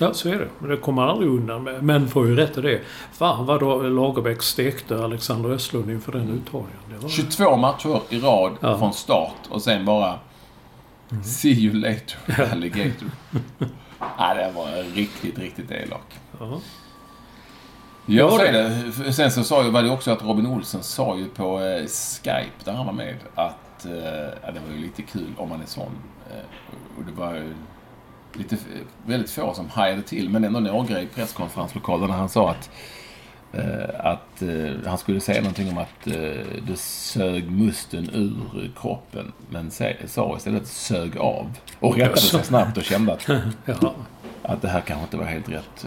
[0.00, 0.48] Ja, så är det.
[0.58, 1.82] Men det kommer man aldrig undan med.
[1.82, 2.80] Men får ju rätt i det.
[3.12, 7.00] Fan vad då Lagerbäck stekte Alexander Östlund inför den uttagningen.
[7.02, 7.08] Var...
[7.08, 8.78] 22 matcher i rad Ja.
[8.78, 10.18] från start och sen bara
[11.24, 13.08] See you later, alligator.
[14.18, 16.18] Nej, det var riktigt, riktigt elak.
[16.40, 16.60] Ja.
[18.06, 19.12] Ja, är det.
[19.12, 22.64] Sen så sa ju, var det också att Robin Olsen sa ju på eh, Skype,
[22.64, 23.92] där han var med, att eh,
[24.42, 25.92] ja, det var ju lite kul om man är sån.
[26.30, 26.36] Eh,
[26.98, 27.54] och det var ju
[28.32, 28.56] lite,
[29.06, 32.70] väldigt få som hajade till, men ändå några i presskonferenslokalen när han sa att
[33.52, 39.32] eh, att eh, han skulle säga någonting om att eh, det sög musten ur kroppen.
[39.50, 39.70] Men
[40.06, 41.58] sa istället sög av.
[41.80, 43.30] Och rättade sig snabbt och kände att,
[44.42, 45.86] att det här kanske inte var helt rätt.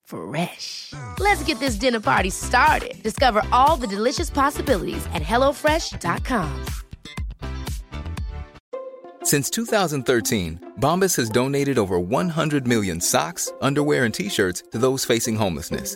[0.11, 0.93] Fresh.
[1.19, 3.01] Let's get this dinner party started.
[3.01, 6.65] Discover all the delicious possibilities at hellofresh.com.
[9.23, 15.05] Since 2013, Bombas has donated over 100 million socks, underwear, and t shirts to those
[15.05, 15.95] facing homelessness.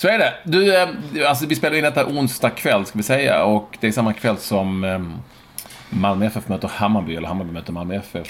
[0.00, 0.34] Så är det.
[0.44, 0.88] Du, eh,
[1.28, 4.36] alltså vi spelar in detta onsdag kväll ska vi säga och det är samma kväll
[4.36, 4.98] som eh,
[5.90, 8.28] Malmö FF möter Hammarby eller Hammarby möter Malmö FF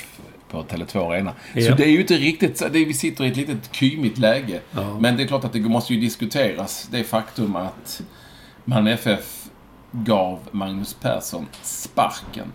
[0.51, 1.33] på Tele2 Arena.
[1.55, 1.71] Ja.
[1.71, 4.61] Så det är ju inte riktigt, så- det, vi sitter i ett litet kymigt läge.
[4.71, 4.99] Ja.
[5.01, 8.03] Men det är klart att det måste ju diskuteras det faktum att
[8.65, 9.45] Malmö FF
[9.93, 12.53] gav Magnus Persson sparken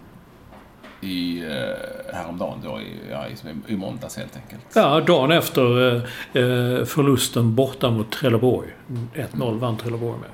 [1.02, 4.62] i, eh, häromdagen då, i, ja, i, i måndags helt enkelt.
[4.74, 6.02] Ja, dagen efter eh,
[6.44, 8.70] eh, förlusten borta mot Trelleborg.
[9.14, 10.30] 1-0 vann Trelleborg med.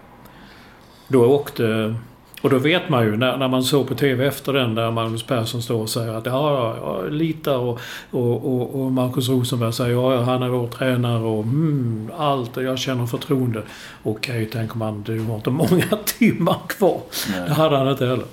[1.08, 1.95] Då åkte...
[2.41, 5.24] Och då vet man ju när, när man såg på TV efter den där Magnus
[5.24, 7.80] Persson står och säger att ja, ja, jag litar och,
[8.12, 12.58] och, och, och Marcus Rosenberg säger ja, ja, han är vår tränare och mm, allt
[12.58, 13.63] och jag känner förtroende.
[14.04, 17.02] Okej, tänker man, du har inte många timmar kvar.
[17.32, 17.41] Nej.
[17.47, 18.26] Det hade han inte heller.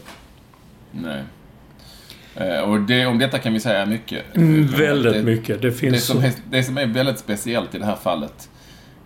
[0.90, 1.22] Nej.
[2.40, 4.36] Eh, Och det, om detta kan vi säga mycket.
[4.36, 5.62] Mm, Det- väldigt mycket.
[5.62, 6.26] Det Det finns som, så...
[6.26, 8.50] är, det som är väldigt speciellt i det här fallet,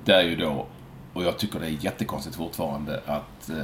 [0.05, 0.67] det är ju då,
[1.13, 3.57] och jag tycker det är jättekonstigt fortfarande, att eh,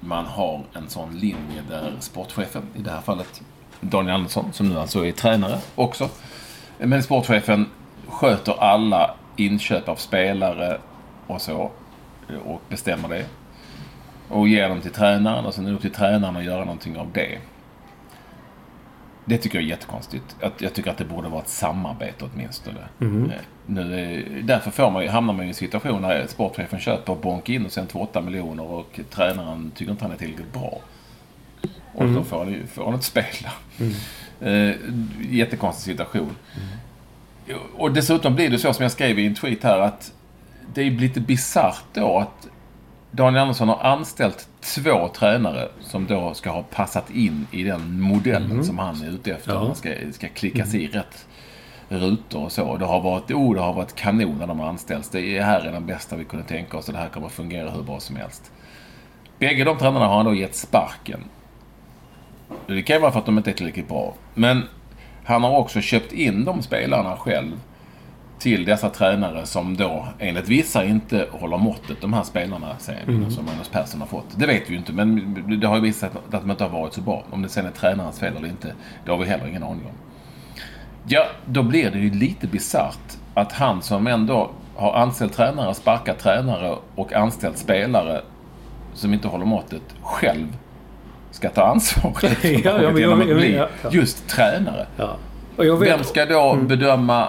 [0.00, 3.42] man har en sån linje där sportchefen, i det här fallet
[3.80, 6.08] Daniel Andersson, som nu alltså är tränare också,
[6.78, 7.66] men sportchefen
[8.08, 10.78] sköter alla inköp av spelare
[11.26, 11.70] och så,
[12.44, 13.24] och bestämmer det.
[14.28, 16.96] Och ger dem till tränaren och sen är det upp till tränaren att göra någonting
[16.98, 17.38] av det.
[19.24, 20.36] Det tycker jag är jättekonstigt.
[20.40, 22.80] Jag, jag tycker att det borde vara ett samarbete åtminstone.
[23.30, 27.48] Eh, Nu, är- därför får man, hamnar man i en situation där sportchefen köper Bonk
[27.48, 30.78] Innocent för 8 miljoner och tränaren tycker inte han är tillräckligt bra.
[31.94, 33.52] Och då får han, får han inte spela.
[34.40, 34.74] Eh,
[35.30, 36.36] jättekonstig situation.
[37.76, 40.12] Och dessutom blir det så som jag skrev i en tweet här att
[40.74, 42.48] det är lite bisarrt då att
[43.14, 48.64] Daniel Andersson har anställt två tränare som då ska ha passat in i den modellen
[48.64, 49.52] som han är ute efter.
[49.52, 49.64] Ja.
[49.64, 51.26] Man ska, ska klickas i rätt
[51.88, 52.76] rutor och så.
[52.76, 55.08] Det har varit, oh, det har varit kanon när de har anställts.
[55.08, 57.32] Det är, här är den bästa vi kunde tänka oss och det här kommer att
[57.32, 58.52] fungera hur bra som helst.
[59.38, 61.20] Bägge de tränarna har han då gett sparken.
[62.66, 64.14] Det kan ju vara för att de inte är tillräckligt bra.
[64.34, 64.62] Men
[65.24, 67.52] han har också köpt in de spelarna själv
[68.42, 73.30] till dessa tränare som då enligt vissa inte håller måttet, de här spelarna säger vi,
[73.30, 74.26] som Magnus Persson har fått.
[74.36, 76.92] Det vet vi ju inte, men det har ju visat att de inte har varit
[76.92, 77.24] så bra.
[77.30, 78.74] Om det sen är tränarens fel eller inte,
[79.04, 79.92] det har vi heller ingen aning om.
[81.08, 86.18] Ja, då blir det ju lite bisarrt att han som ändå har anställt tränare, sparkat
[86.18, 88.20] tränare och anställt spelare
[88.94, 90.46] som inte håller måttet själv
[91.30, 93.90] ska ta ansvaret Ja, ja, ja, ja.
[93.90, 94.86] just tränare.
[94.96, 95.16] Ja.
[95.56, 97.28] Vem ska då bedöma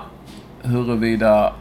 [0.63, 1.53] huruvida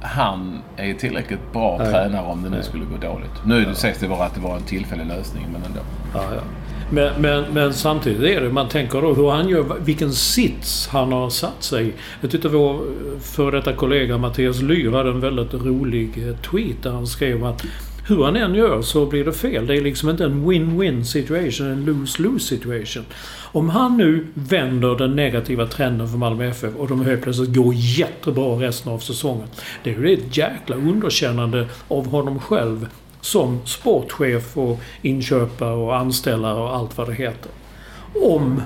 [0.00, 1.92] han är tillräckligt bra Nej.
[1.92, 3.46] tränare om det nu skulle gå dåligt?
[3.46, 3.74] Nu ja.
[3.74, 5.80] sägs det vara att det var en tillfällig lösning, men ändå.
[6.14, 6.42] Ja, ja.
[6.90, 11.12] Men, men, men samtidigt är det, man tänker då hur han gör, vilken sits han
[11.12, 11.92] har satt sig.
[12.20, 12.80] Jag tyckte vår
[13.20, 17.64] före detta kollega Mattias Lyr hade en väldigt rolig eh, tweet där han skrev att
[18.12, 19.66] hur han än gör så blir det fel.
[19.66, 23.04] Det är liksom inte en win-win situation, en lose-lose situation.
[23.52, 27.74] Om han nu vänder den negativa trenden för Malmö FF och de helt plötsligt går
[27.74, 29.48] jättebra resten av säsongen.
[29.84, 32.88] Det är ju ett jäkla underkännande av honom själv
[33.20, 37.50] som sportchef och inköpare och anställare och allt vad det heter.
[38.14, 38.62] Om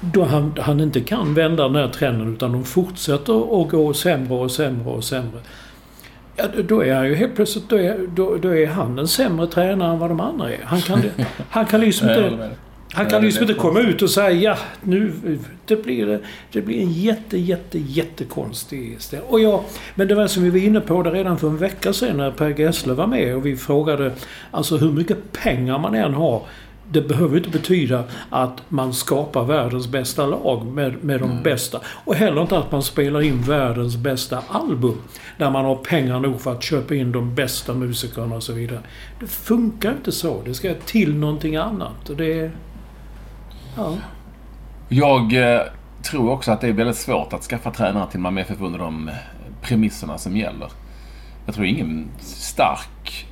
[0.00, 4.34] då han, han inte kan vända den här trenden utan de fortsätter att gå sämre
[4.34, 5.40] och sämre och sämre.
[6.36, 9.46] Ja, då är han ju helt plötsligt då är, då, då är han en sämre
[9.46, 10.60] tränare än vad de andra är.
[10.64, 11.02] Han kan,
[11.50, 12.50] han kan liksom inte...
[12.92, 15.12] Han kan liksom inte komma ut och säga ja, nu
[15.66, 16.20] det blir,
[16.52, 19.22] det blir en jätte, jätte, jättekonstig ställe.
[19.28, 19.64] Och ja,
[19.94, 22.30] men det var som vi var inne på det redan för en vecka sedan när
[22.30, 24.12] Per Gessle var med och vi frågade
[24.50, 26.42] alltså hur mycket pengar man än har.
[26.92, 31.80] Det behöver inte betyda att man skapar världens bästa lag med, med de bästa.
[32.04, 34.96] Och heller inte att man spelar in världens bästa album.
[35.38, 38.80] Där man har pengar nog för att köpa in de bästa musikerna och så vidare.
[39.20, 40.42] Det funkar inte så.
[40.44, 42.10] Det ska till någonting annat.
[42.16, 42.50] Det...
[43.76, 43.94] Ja.
[44.88, 45.60] Jag eh,
[46.02, 49.08] tror också att det är väldigt svårt att skaffa tränare till Malmö FF under de
[49.08, 49.14] eh,
[49.62, 50.68] premisserna som gäller.
[51.46, 53.26] Jag tror ingen stark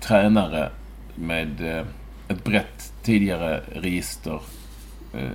[0.00, 0.70] tränare
[1.14, 1.84] med eh,
[2.28, 4.40] ett brett tidigare register,
[5.14, 5.30] eh,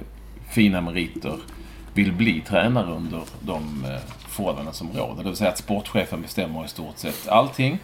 [0.50, 1.38] fina meriter
[1.94, 5.24] vill bli tränare under de eh, förhållanden som råder.
[5.24, 7.80] Det vill säga att sportchefen bestämmer i stort sett allting.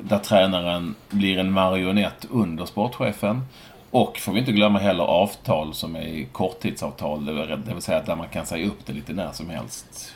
[0.00, 3.42] Där tränaren blir en marionett under sportchefen.
[3.90, 7.24] Och får vi inte glömma heller avtal som är korttidsavtal.
[7.24, 10.14] Det vill säga där man kan säga upp det lite när som helst.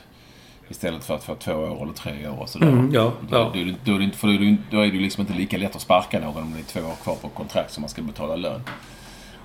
[0.70, 2.66] Istället för att få två år eller tre år och sådär.
[2.66, 3.38] Mm, ja, då, ja.
[3.38, 3.50] Då,
[3.84, 5.32] då, är det inte- för då är det ju- då är det ju liksom inte
[5.34, 7.88] lika lätt att sparka någon om det är två år kvar på kontrakt som man
[7.88, 8.62] ska betala lön.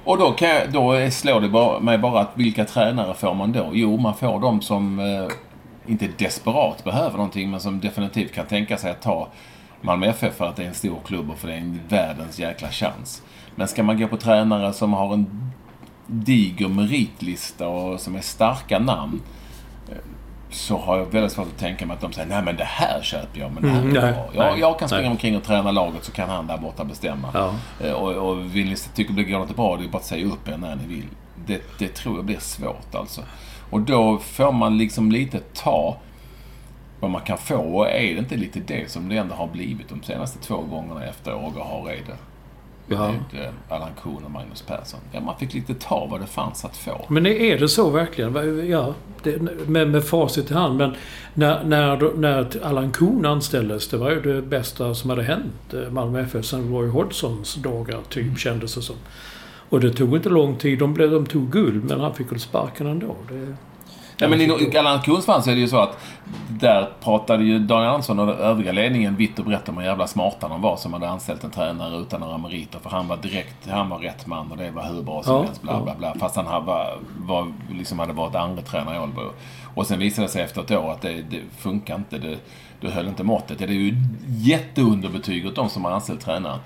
[0.04, 3.52] Och då, kan jag, då slår det bara, mig bara att vilka tränare får man
[3.52, 3.70] då?
[3.74, 5.28] Jo, man får de som eh,
[5.92, 9.28] inte desperat behöver någonting men som definitivt kan tänka sig att ta
[9.82, 12.40] Malmö FF för att det är en stor klubb och för det är en världens
[12.40, 13.22] jäkla chans.
[13.56, 15.52] Men ska man gå på tränare som har en
[16.08, 19.22] diger meritlista och som är starka namn
[20.56, 23.02] så har jag väldigt svårt att tänka mig att de säger nej men det här
[23.02, 24.26] köper jag, men det här Mm, är nej, bra.
[24.34, 25.12] Jag, nej, jag kan springa nej.
[25.12, 27.28] omkring och träna laget så kan han där borta bestämma.
[27.34, 27.54] Ja.
[27.86, 30.26] Eh, Och, och vill ni tycker det går inte bra, det är bara att säga
[30.26, 31.06] upp er när ni vill.
[31.46, 33.22] Det, det tror jag blir svårt alltså.
[33.70, 35.98] Och då får man liksom lite ta
[37.00, 37.56] vad man kan få.
[37.56, 41.06] Och är det inte lite det som det ändå har blivit de senaste två gångerna
[41.06, 42.14] efter Åge Hareide?
[42.88, 43.14] Ja.
[43.32, 45.00] Med Allan Kuhn och Magnus Persson.
[45.12, 47.06] Ja, man fick lite ta vad det fanns att få.
[47.08, 48.70] Men är det så verkligen?
[48.70, 48.94] Ja,
[49.24, 50.78] det, med, med facit i hand.
[50.78, 50.96] Men
[51.34, 55.92] när, när, när Allan Kuhn anställdes, det var ju det bästa som hade hänt eh,
[55.92, 58.96] Malmö FF sen Roy Hodgsons dagar, typ, kändes det som.
[59.70, 60.80] Och det tog inte lång tid.
[60.80, 63.16] De, blev, de tog guld, men han fick väl sparken ändå.
[63.30, 63.56] Det,
[64.18, 64.72] Ja, men i
[65.04, 65.98] Kuhns fall så är det ju så att
[66.50, 70.08] där pratade ju Daniel Andersson och den övriga ledningen vitt och brett om hur jävla
[70.08, 72.80] smarta de var som hade anställt en tränare utan några meriter.
[72.80, 75.44] För han var direkt, han var rätt man och det var hur bra som Ja,
[75.44, 75.62] helst.
[75.62, 76.16] Bla, bla, bla.
[76.20, 79.22] Fast han hade, var, var, liksom hade varit andra tränare i Ålbo.
[79.76, 82.18] Och sen visade det sig efter ett år att det, det funkar inte.
[82.18, 82.38] Det,
[82.82, 83.58] det höll inte måttet.
[83.58, 83.96] Det är ju
[84.28, 86.60] jätteunderbetyg åt de som har anställt tränaren.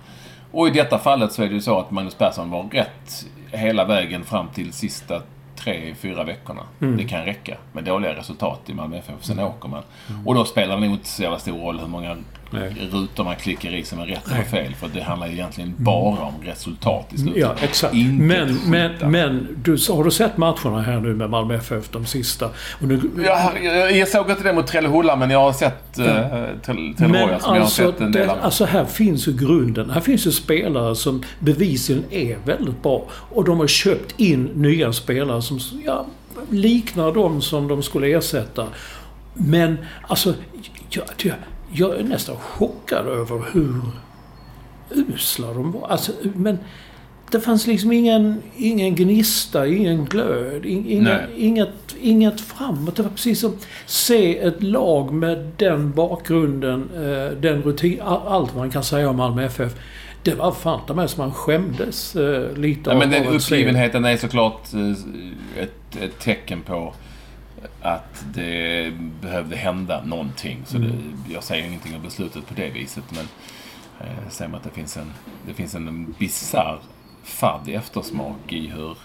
[0.51, 3.85] Och i detta fallet så är det ju så att Magnus Persson var rätt hela
[3.85, 5.21] vägen fram till sista
[5.59, 6.61] tre, fyra veckorna.
[6.81, 6.97] Mm.
[6.97, 9.23] Det kan räcka med dåliga resultat i Malmö FF.
[9.23, 9.83] Sen åker man.
[10.25, 12.17] Och då spelar det nog inte så jävla stor roll hur många
[12.51, 12.89] Nej.
[12.91, 14.75] rutor man klickar i som är rätt eller fel.
[14.75, 17.41] För det handlar ju egentligen bara om resultat i slutet.
[17.41, 17.93] Ja, exakt.
[17.93, 22.05] Inte Men, men, men du, har du sett matcherna här nu med Malmö FF, de
[22.05, 22.45] sista?
[22.81, 26.05] Och nu, Jag, jag, jag såg inte det mot Trellehulla, men jag har sett uh,
[26.65, 26.95] Trelleborg.
[26.97, 29.89] Men Alltså, jag har alltså, sett en del det, av alltså här finns ju grunden.
[29.89, 33.07] Här finns ju spelare som bevisligen är väldigt bra.
[33.11, 36.05] Och de har köpt in nya spelare som ja,
[36.49, 38.67] liknar de som de skulle ersätta.
[39.33, 40.33] Men alltså,
[40.89, 41.35] jag, jag,
[41.71, 43.81] jag är nästan chockad över hur
[44.89, 45.87] usla de var.
[45.87, 46.57] Alltså, men
[47.31, 51.25] det fanns liksom ingen, ingen gnista, ingen glöd, in, ingen, Nej.
[51.37, 51.69] inget,
[52.01, 52.95] inget framåt.
[52.95, 58.55] Det var precis som se ett lag med den bakgrunden, eh, den rutin, all- allt
[58.55, 59.75] man kan säga om Malmö FF.
[60.23, 63.55] Det var fan ta med som man skämdes eh, lite men av den att se.
[63.55, 66.93] uppgivenheten är såklart eh, ett, ett tecken på
[67.81, 70.61] att det behövde hända någonting.
[70.65, 70.91] Så det,
[71.33, 73.03] jag säger ingenting om beslutet på det viset.
[73.09, 73.27] Men
[73.99, 75.11] eh, säger mig att det finns en,
[75.47, 76.79] det finns en bizarr
[77.23, 78.97] fadd eftersmak i hur,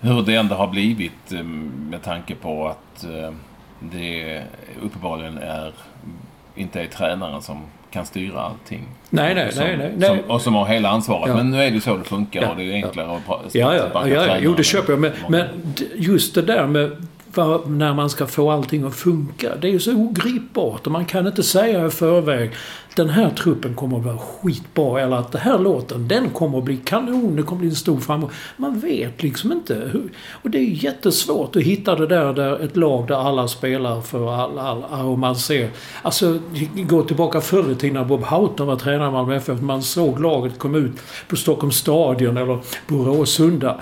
[0.00, 3.32] hur det ändå har blivit eh, med tanke på att eh,
[3.80, 4.42] det
[4.82, 5.72] uppenbarligen är,
[6.54, 8.84] inte är tränaren som kan styra allting.
[9.10, 10.08] Nej, nej, som, nej, nej, nej.
[10.08, 11.28] Som, och som har hela ansvaret.
[11.28, 11.36] Ja.
[11.36, 13.74] Men nu är det så det funkar Ja, och det är enklare att pra- Ja,
[13.74, 14.36] ja, ja, ja.
[14.40, 15.00] Jo, det köper jag.
[15.00, 15.46] Men, men
[15.96, 19.56] just det där med vad, när man ska få allting att funka.
[19.56, 22.52] Det är ju så ogripbart och man kan inte säga i förväg
[22.98, 26.64] den här truppen kommer att vara skitbra eller att den här låten den kommer att
[26.64, 28.30] bli kanon, det kommer att bli en stor framgång.
[28.56, 29.74] Man vet liksom inte.
[29.74, 30.12] Hur,
[30.42, 34.34] och det är jättesvårt att hitta det där, där ett lag där alla spelar för
[34.34, 35.70] alla, alla och man ser.
[36.02, 36.38] Alltså,
[36.74, 39.60] gå tillbaka förr i tiden när Bob Houghton var tränare i Malmö FF.
[39.60, 40.92] Man såg laget komma ut
[41.28, 43.80] på Stockholms stadion eller på Råsunda.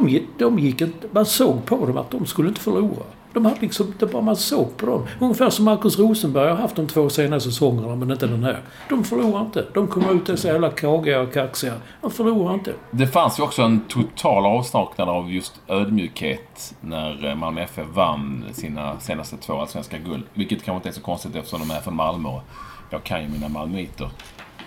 [0.00, 3.04] De, de gick inte, man såg på dem att de skulle inte förlora.
[3.34, 5.06] De hade liksom, det bara man såg på dem.
[5.20, 8.62] Ungefär som Marcus Rosenberg har haft de två senaste säsongerna, men inte den här.
[8.88, 9.64] De förlorar inte.
[9.74, 11.74] De kommer ut och är så jävla kagiga och kaxiga.
[12.00, 12.72] De förlorar inte.
[12.90, 18.44] Det fanns ju också en total avsaknad av just ödmjukhet när eh, Malmö FF vann
[18.52, 20.22] sina senaste två allsvenska guld.
[20.34, 22.42] Vilket kanske inte är så konstigt eftersom de är från Malmö och
[22.90, 24.08] jag kan ju mina malmöiter.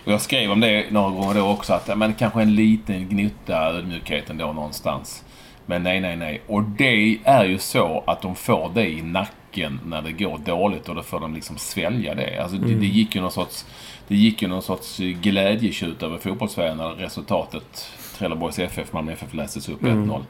[0.05, 3.57] Och jag skrev om det några gånger då också att men kanske en liten gnutta
[3.57, 5.23] ödmjukhet ändå någonstans.
[5.69, 6.41] Men nej, nej, nej.
[6.47, 10.89] Och det är ju så att de får det i nacken när det går dåligt
[10.89, 12.41] och då får de liksom svälja det.
[12.41, 13.65] Alltså det, det gick ju någon sorts,
[14.07, 19.69] det gick ju någon sorts glädjetjut över fotbollssverige när resultatet Trelleborgs FF, Malmö FF läses
[19.69, 20.23] upp 1-0.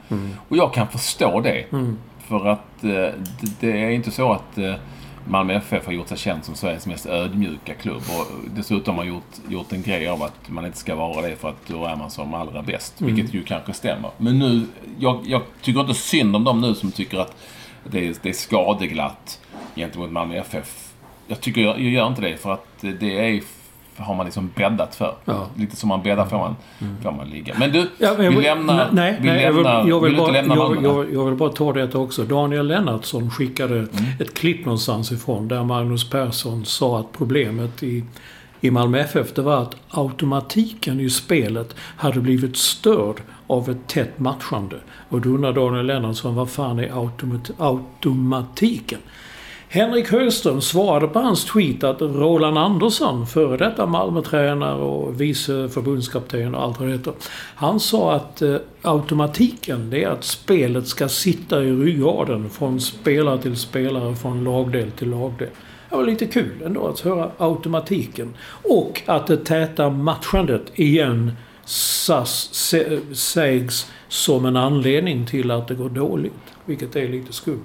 [0.48, 1.66] Och jag kan förstå det.
[2.28, 3.14] För att eh, det,
[3.60, 4.74] det är inte så att eh,
[5.30, 8.02] Malmö FF har gjort sig känd som Sveriges mest ödmjuka klubb.
[8.18, 8.26] Och
[8.56, 11.68] dessutom har gjort, gjort en grej av att man inte ska vara det för att
[11.68, 13.02] då är man som allra bäst.
[13.02, 13.16] Mm.
[13.16, 14.12] Vilket ju kanske stämmer.
[14.18, 14.66] Men nu,
[15.00, 17.36] jag, jag tycker inte synd om dem nu som tycker att
[17.84, 19.42] det är, det är skadeglatt
[19.76, 20.94] gentemot Malmö FF.
[21.28, 23.42] Jag tycker jag, jag gör inte det för att det är
[23.98, 25.16] har man liksom bäddat för.
[25.26, 25.48] Ja.
[25.56, 26.56] Lite som man bäddar får man,
[27.04, 27.56] får man ligga.
[27.60, 28.90] Men du, Ja, men vill- lämnar...
[28.92, 29.54] nej, vill, vill,
[30.02, 32.24] vill bara, lämna jag, jag, jag vill bara ta detta också.
[32.24, 33.90] Daniel Lennartsson skickade Mm.
[34.20, 38.04] ett klipp någonstans ifrån där Magnus Persson sa att problemet i,
[38.62, 43.16] i Malmö FF det var att automatiken i spelet hade blivit störd
[43.48, 44.76] av ett tätt matchande.
[45.10, 49.00] Och då undrar Daniel Lennartsson vad fan är automat, automatiken?
[49.70, 56.56] Henrik Högström svarade på hans tweet att Roland Andersson, före detta Malmötränare och vice förbundskapten
[56.56, 57.14] och allt vad det heter.
[57.56, 63.42] Han sa att eh, automatiken, det är att spelet ska sitta i ryggraden från spelare
[63.42, 65.50] till spelare, från lagdel till lagdel.
[65.90, 68.34] Det var lite kul ändå att höra automatiken.
[68.64, 71.32] Och att det täta matchandet igen
[71.66, 72.50] sas,
[73.14, 76.34] sägs som en anledning till att det går dåligt.
[76.66, 77.64] Vilket är lite skumt.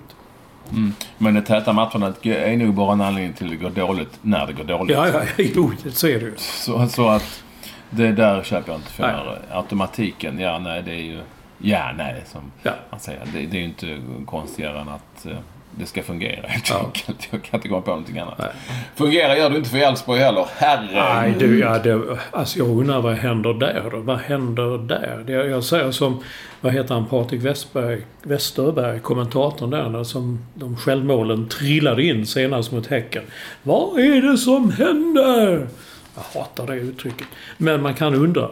[1.19, 4.47] Men det täta matchandet är nog bara en anledning till att det går dåligt när
[4.47, 4.97] det går dåligt.
[4.97, 6.33] Ja, ja, jo, så är det ju.
[6.37, 7.45] Så, så att
[7.91, 9.03] det där köper jag inte för.
[9.03, 9.39] Nej.
[9.53, 11.21] Automatiken, ja nej det är ju...
[11.59, 12.73] Ja nej som Ja.
[12.91, 13.21] man säger.
[13.33, 15.37] Det, det är ju inte konstigare än att eh,
[15.79, 16.79] det ska fungera helt Ja.
[16.85, 17.29] enkelt.
[17.31, 18.39] Jag kan inte komma på någonting annat.
[18.39, 18.49] Nej.
[18.97, 20.47] Fungerar gör du inte för Elfsborg heller.
[20.57, 20.89] Herre.
[21.21, 23.97] Nej, du, ja, det, alltså jag undrar vad händer där då?
[23.99, 25.23] Vad händer där?
[25.27, 26.23] Det, jag säger som,
[26.61, 32.73] vad heter han, Patrik Westberg, Westerberg, kommentatorn där, när som de självmålen trillade in senast
[32.73, 33.23] mot Häcken.
[33.63, 35.67] Vad är det som händer?
[36.15, 37.27] Jag hatar det uttrycket.
[37.59, 38.49] Men man kan undra.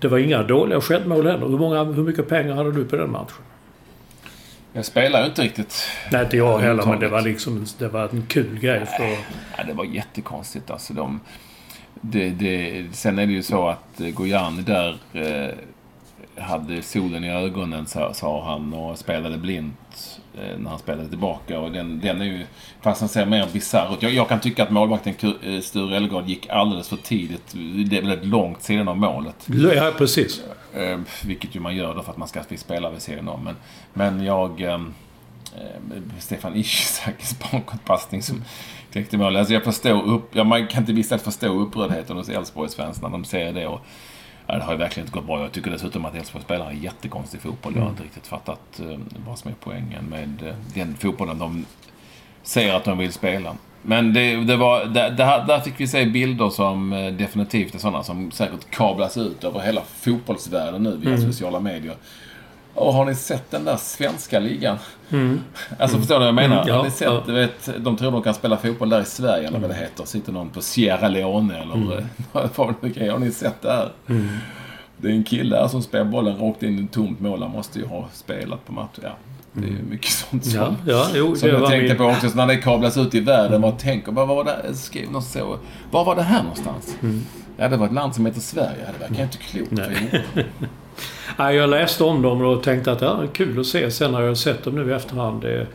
[0.00, 1.46] Det var inga dåliga självmål heller.
[1.46, 3.36] Hur, många, hur mycket pengar hade du på den matchen?
[4.72, 5.86] Jag spelar ju inte riktigt.
[6.12, 9.16] Nej, inte jag heller, men det var liksom det var en kul grej för...
[9.56, 10.94] Ja, det var jättekonstigt alltså.
[10.94, 11.20] De,
[12.00, 15.54] det, det, sen är det ju så att eh, Gojani där eh,
[16.42, 21.60] hade solen i ögonen, sa, sa han, och spelade blint eh, när han spelade tillbaka.
[21.60, 22.46] Och den, den är ju,
[22.80, 24.02] fast han ser mer bisarr ut.
[24.02, 27.54] Jag, jag kan tycka att målvakten eh, Sture Ellegård gick alldeles för tidigt.
[27.86, 29.48] Det väldigt långt sidan av målet.
[29.74, 30.42] Ja, precis.
[30.74, 33.44] Eh, vilket ju man gör då för att man ska spela vid sidan om.
[33.44, 33.56] Men,
[33.92, 34.60] men jag...
[34.60, 34.80] Eh,
[36.18, 38.44] Stefan Ishizakis bakåtpassning som
[38.92, 39.36] kläckte mål.
[39.36, 40.36] Alltså jag förstår upp...
[40.36, 43.66] Ja, man kan till viss del förstå upprördheten hos Elfsborgsfans när de ser det.
[43.66, 43.80] Och,
[44.46, 45.40] ja, det har ju verkligen inte gått bra.
[45.40, 47.72] Jag tycker dessutom att Elfsborg spelar jättekonstig fotboll.
[47.76, 51.64] Jag har inte riktigt fattat eh, vad som är poängen med eh, den fotbollen de
[52.42, 53.56] säger att de vill spela.
[53.82, 57.78] Men det, det var, där, där, där fick vi se bilder som eh, definitivt är
[57.78, 61.94] sådana som säkert kablas ut över hela fotbollsvärlden nu via sociala medier.
[62.74, 64.76] Och har ni sett den där svenska ligan?
[65.78, 66.56] Alltså förstår du vad jag menar?
[66.56, 67.22] Mm, ja, har ni sett, ja.
[67.26, 70.04] du vet, de tror de kan spela fotboll där i Sverige eller vad det heter.
[70.04, 72.04] Sitter någon på Sierra Leone eller Mm.
[72.32, 72.48] vad det
[72.96, 73.10] nu.
[73.10, 73.88] Har ni sett det här?
[74.96, 77.42] Det är en kille här som spelar bollen rakt in i ett tomt mål.
[77.42, 78.98] Han måste ju ha spelat på match.
[79.02, 79.10] Ja,
[79.52, 81.96] det är mycket sånt som, Ja, ja, jo, som det jag var tänkte min...
[81.96, 82.30] på också.
[82.30, 83.60] Så när det kablas ut i världen.
[83.60, 84.56] Man tänker, vad var det?
[84.66, 85.58] Jag skrev något så.
[85.90, 86.96] Var var det här någonstans?
[87.56, 88.76] Ja, det var ett land som heter Sverige.
[88.86, 89.70] Ja, Det verkar inte klokt.
[89.70, 90.24] Nej.
[90.34, 90.42] Jo.
[91.38, 93.90] Nej, jag läste om dem och tänkte att ja, det kul att se.
[93.90, 95.42] Sen har jag sett dem nu i efterhand.
[95.42, 95.66] Det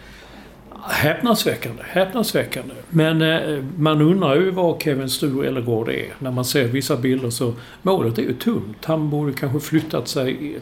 [0.90, 1.84] häpnadsväckande.
[1.88, 2.74] Häpnadsväckande.
[2.90, 6.06] Men eh, man undrar ju vad Kevin Sture Ellegård är.
[6.20, 7.54] När man ser vissa bilder så...
[7.82, 8.86] Målet är ju tunt.
[8.86, 10.60] Han borde kanske flyttat sig...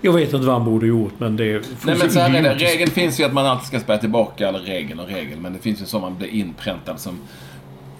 [0.00, 1.52] Jag vet inte vad han borde gjort men det.
[1.84, 2.54] Nej men så här är det.
[2.54, 4.48] Regeln finns ju att man alltid ska spela tillbaka.
[4.48, 5.38] Eller regel och regel.
[5.40, 7.18] Men det finns ju så man blir inpräntad som,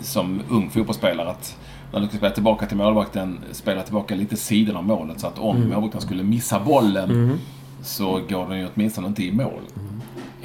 [0.01, 1.29] som ung fotbollsspelare.
[1.29, 1.57] Att
[1.93, 5.21] när du ska spela tillbaka till målvakten, spela tillbaka lite sidan av målet.
[5.21, 5.69] Så att om Mm.
[5.69, 7.39] målvakten skulle missa bollen
[7.83, 9.61] så går den ju åtminstone inte i mål.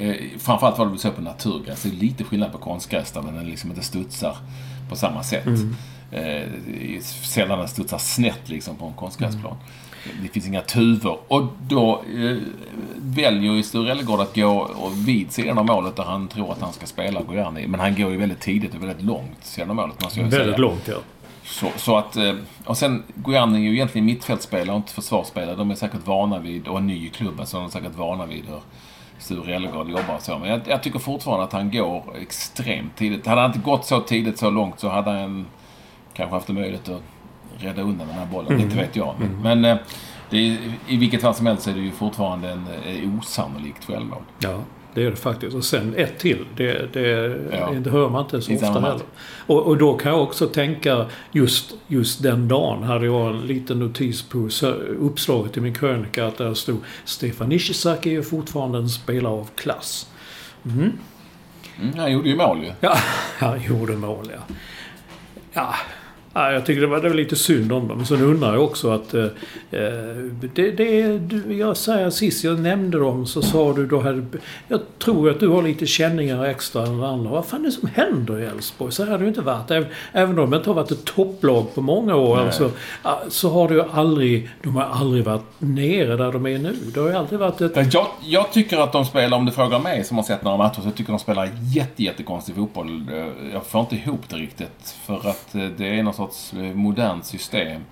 [0.02, 1.82] Eh, framförallt var det väl så på naturgräs.
[1.82, 4.36] Det är lite skillnad på konstgräs där den liksom inte studsar
[4.88, 5.46] på samma sätt.
[5.46, 5.74] Mm.
[6.10, 9.56] Eh, sällan den studsar snett liksom på en konstgräsplan.
[10.22, 11.18] Det finns inga tuvor.
[11.28, 12.36] Och då eh,
[12.96, 16.72] väljer ju Sture Ellegård att gå vid sidan av målet där han tror att han
[16.72, 17.66] ska spela Gojani.
[17.66, 20.42] Men han går ju väldigt tidigt och väldigt långt sidan av målet måste jag säga.
[20.42, 20.96] Väldigt långt ja.
[21.44, 22.34] Så, så att, eh,
[22.64, 25.56] och sen, Gojani är ju egentligen mittfältspelare och inte försvarsspelare.
[25.56, 28.26] De är säkert vana vid, och är ny i klubben, så de är säkert vana
[28.26, 28.60] vid hur
[29.22, 30.38] Sture Ellegård jobbar så.
[30.38, 33.26] Men jag, jag tycker fortfarande att han går extremt tidigt.
[33.26, 35.46] Hade han inte gått så tidigt, så långt, så hade han
[36.14, 37.02] kanske haft en möjlighet att
[37.58, 38.60] rädda undan den här bollen.
[38.60, 39.14] Inte vet jag.
[39.18, 39.78] Men, men eh,
[40.30, 40.58] är,
[40.88, 44.22] i vilket fall som helst så är det ju fortfarande en eh, osannolikt självmål.
[44.38, 44.58] Ja,
[44.94, 45.56] det är det faktiskt.
[45.56, 46.46] Och sen ett till.
[46.56, 47.70] Det, det, Ja.
[47.80, 49.00] det hör man inte så ofta heller.
[49.46, 53.78] Och, och då kan jag också tänka, just, just den dagen hade jag en liten
[53.78, 54.48] notis på
[55.00, 60.08] uppslaget i min krönika att där stod Stefan Ishizaki är fortfarande en spelare av klass.
[60.64, 60.92] Mm.
[61.80, 62.72] Mm, han gjorde ju mål ju.
[62.80, 62.96] Ja,
[63.38, 64.54] han gjorde mål ja.
[65.52, 65.74] Ja,
[66.34, 67.96] Ja, jag tycker det var, det var lite synd om dem.
[67.96, 69.14] Men så undrar jag också att...
[69.14, 69.30] Eh, eh,
[70.54, 71.20] det, det,
[71.54, 74.22] jag säger sist jag nämnde dem så sa du då hade...
[74.68, 77.30] Jag tror att du har lite känningar extra än andra.
[77.30, 78.92] Vad fan är det som händer i Elfsborg?
[78.92, 79.70] Så här har det ju inte varit.
[79.70, 82.38] Även, även om det inte har varit ett topplag på många år.
[82.38, 82.70] Alltså,
[83.28, 84.50] så har det ju aldrig...
[84.62, 86.76] De har aldrig varit nere där de är nu.
[86.94, 87.94] Det har ju alltid varit ett...
[87.94, 90.80] Jag, jag tycker att de spelar, om du frågar mig som har sett några matcher,
[90.80, 93.10] så jag tycker de spelar jätte, jättekonstig fotboll.
[93.52, 94.96] Jag får inte ihop det riktigt.
[95.06, 97.82] För att det är någon sorts modernt system.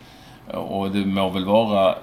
[0.46, 1.94] Och det må väl vara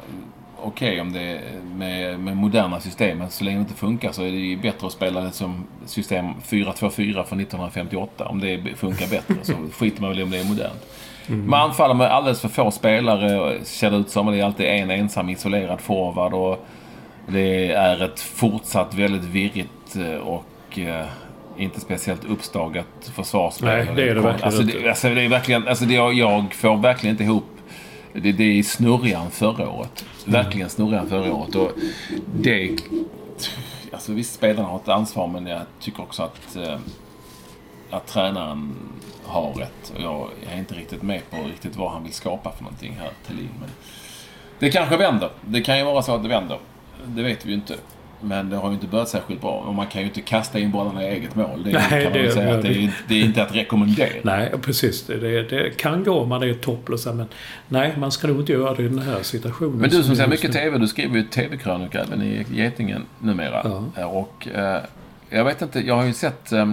[0.62, 1.42] okej okay om det
[1.76, 4.88] med, med moderna system, men så länge det inte funkar så är det ju bättre
[4.88, 6.90] att spela det som system 4-2-4
[7.24, 8.26] från 1958.
[8.26, 10.88] Om det funkar bättre så skiter man väl i om det är modernt.
[11.28, 11.50] Mm.
[11.50, 14.32] Man anfaller med alldeles för få spelare, ser det ut som.
[14.32, 16.66] Det är alltid en ensam isolerad forward och
[17.28, 21.06] det är ett fortsatt väldigt virrigt eh, och eh,
[21.58, 23.86] inte speciellt uppstagat försvarsspel.
[23.86, 26.78] Nej, det är det verkligen alltså, det, alltså, det är verkligen, alltså det, jag får
[26.78, 27.58] verkligen inte ihop
[28.22, 30.06] det, det är snurrigan förra året.
[30.26, 31.56] Verkligen snurrigan förra året.
[31.56, 31.72] Och
[32.36, 32.78] det...
[33.92, 36.78] Alltså visst, spelarna har ett ansvar men jag tycker också att, eh,
[37.90, 38.76] att tränaren
[39.26, 39.94] har rätt.
[39.96, 43.12] Och jag är inte riktigt med på riktigt vad han vill skapa för någonting här,
[43.28, 43.50] Thelin.
[43.60, 43.70] Men
[44.60, 45.30] det kanske vänder.
[45.42, 46.60] Det kan ju vara så att det vänder.
[47.06, 47.76] Det vet vi ju inte.
[48.22, 49.52] Men det har ju inte börjat särskilt bra.
[49.52, 51.64] Och man kan ju inte kasta in bollarna i eget mål.
[51.64, 54.10] Det, Nej, kan man det, säga att det, är, det är inte att rekommendera.
[54.24, 55.04] Nej, precis.
[55.08, 57.06] Det, det kan gå om man är topplös.
[57.06, 57.26] Men
[57.68, 59.78] nej, man ska nog inte göra det i den här situationen.
[59.78, 63.82] Men du som ser mycket TV, du skriver ju TV-krönika även i Getingen numera.
[63.96, 64.06] Ja.
[64.06, 64.82] Och eh,
[65.30, 66.66] jag vet inte, jag har ju sett eh,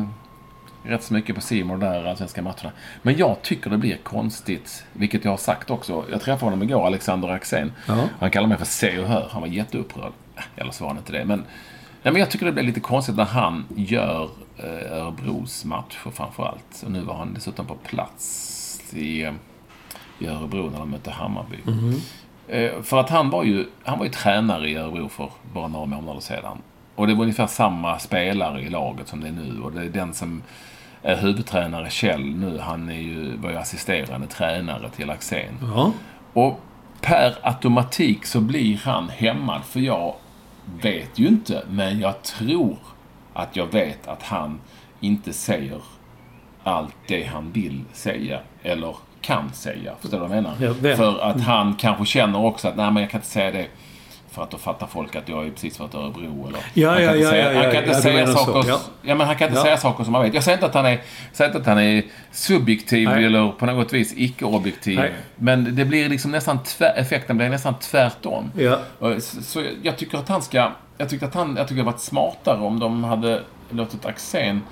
[0.82, 2.72] rätt så mycket på Simon där, allsvenska matcherna.
[3.02, 6.04] Men jag tycker det blir konstigt, vilket jag har sagt också.
[6.10, 7.72] Jag träffade honom igår, Alexander Axén.
[7.88, 8.08] Ja.
[8.18, 9.28] Han kallar mig för Se och Hör.
[9.30, 10.12] Han var jätteupprörd.
[10.56, 11.24] Eller så var han inte det.
[11.24, 11.38] Men,
[12.02, 16.82] nej, men jag tycker det blir lite konstigt när han gör eh, Örebros matcher framförallt.
[16.84, 19.30] Och nu var han dessutom på plats i,
[20.18, 21.56] i Örebro när de mötte Hammarby.
[21.66, 22.00] Mm -hmm.
[22.48, 25.86] eh, för att han var, ju, han var ju tränare i Örebro för bara några
[25.86, 26.58] månader sedan.
[26.94, 29.60] Och det var ungefär samma spelare i laget som det är nu.
[29.60, 30.42] Och det är den som
[31.02, 32.58] är huvudtränare, Kjell, nu.
[32.58, 35.58] Han är ju, var ju assisterande tränare till Axén.
[35.62, 35.92] Ja.
[36.32, 36.60] Och
[37.00, 39.64] per automatik så blir han hämmad.
[39.64, 40.14] För jag
[40.82, 42.76] vet ju inte, men jag tror
[43.32, 44.60] att jag vet att han
[45.00, 45.80] inte säger
[46.62, 48.40] allt det han vill säga.
[48.62, 49.92] Eller kan säga.
[50.00, 50.96] Förstår du vad jag menar?
[50.96, 53.66] För att han kanske känner också att, nej men jag kan inte säga det.
[54.34, 56.60] För att då fattar folk att jag är precis varit Örebro eller...
[56.74, 58.68] Ja, han kan ja, ja, ja, Han kan inte säga saker...
[58.68, 58.80] Ja.
[59.02, 59.14] ja.
[59.14, 60.34] men han kan inte säga saker som man vet.
[60.34, 61.00] Jag säger inte att han är,
[61.32, 63.24] säger inte att han är subjektiv Nej.
[63.24, 65.00] eller på något vis icke-objektiv.
[65.36, 68.52] Men det blir liksom nästan tvär, effekten blir nästan tvärtom.
[68.56, 68.78] Ja.
[69.00, 70.72] Så, så jag tycker att han ska...
[70.98, 71.56] Jag tycker att han...
[71.56, 74.62] Jag tycker det varit smartare om de hade låtit Axén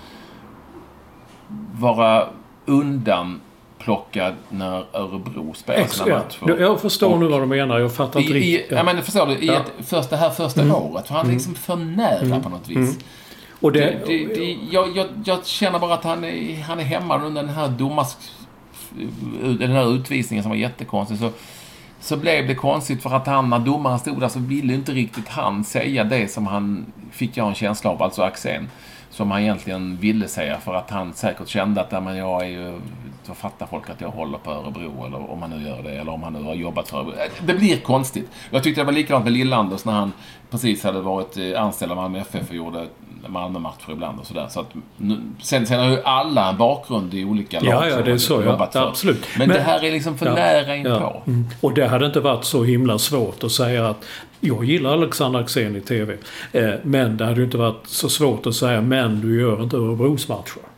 [1.73, 2.29] vara
[2.67, 3.41] undan
[3.85, 6.61] plockad när Örebro spelar sina matcher.
[6.61, 7.79] Jag förstår och nu vad du menar.
[7.79, 8.67] Jag fattar inte riktigt.
[8.71, 8.83] Ja.
[8.83, 9.33] men förstår du?
[9.33, 9.55] I ja.
[9.55, 10.75] ett, först, det här första mm.
[10.75, 11.07] året.
[11.07, 11.37] För han är mm.
[11.37, 12.43] liksom för nära mm.
[12.43, 12.77] på något vis.
[12.77, 12.97] Mm.
[13.61, 17.19] Och det, det, det, jag, jag, jag, känner bara att han är, han är hemma
[17.19, 18.17] under den här domars...
[19.59, 21.19] Den här utvisningen som var jättekonstig.
[21.19, 21.31] Så,
[22.01, 25.29] så blev det konstigt för att han, när domaren stod där så ville inte riktigt
[25.29, 28.69] han säga det som han fick jag en känsla av, alltså Axén
[29.13, 32.49] som han egentligen ville säga för att han säkert kände att ja, men jag är
[32.49, 32.81] ju,
[33.27, 36.13] då fattar folk att jag håller på Örebro eller om han nu gör det eller
[36.13, 37.15] om han nu har jobbat för Örebro.
[37.47, 38.31] Det blir konstigt.
[38.51, 40.13] Jag tyckte det var likadant med Lillanders när han
[40.51, 42.87] precis hade varit eh, anställd av Malmö FF och gjorde
[43.27, 44.47] Malmö-matcher ibland och sådär.
[44.51, 44.67] Så att,
[45.43, 48.43] sen, sen har ju alla en bakgrund i olika lag ja, ja, det är så,
[48.43, 48.89] jobbat ja, för.
[48.89, 49.27] Absolut.
[49.39, 50.91] Men, Men, det här är liksom för ja, nära inpå.
[50.91, 51.23] Ja.
[51.27, 51.47] Mm.
[51.61, 54.05] Och det hade inte varit så himla svårt att säga att
[54.41, 56.17] jag gillar Alexander Axén i TV.
[56.53, 59.77] Eh, men det hade ju inte varit så svårt att säga men du gör inte
[59.77, 60.72] Örebros matcher.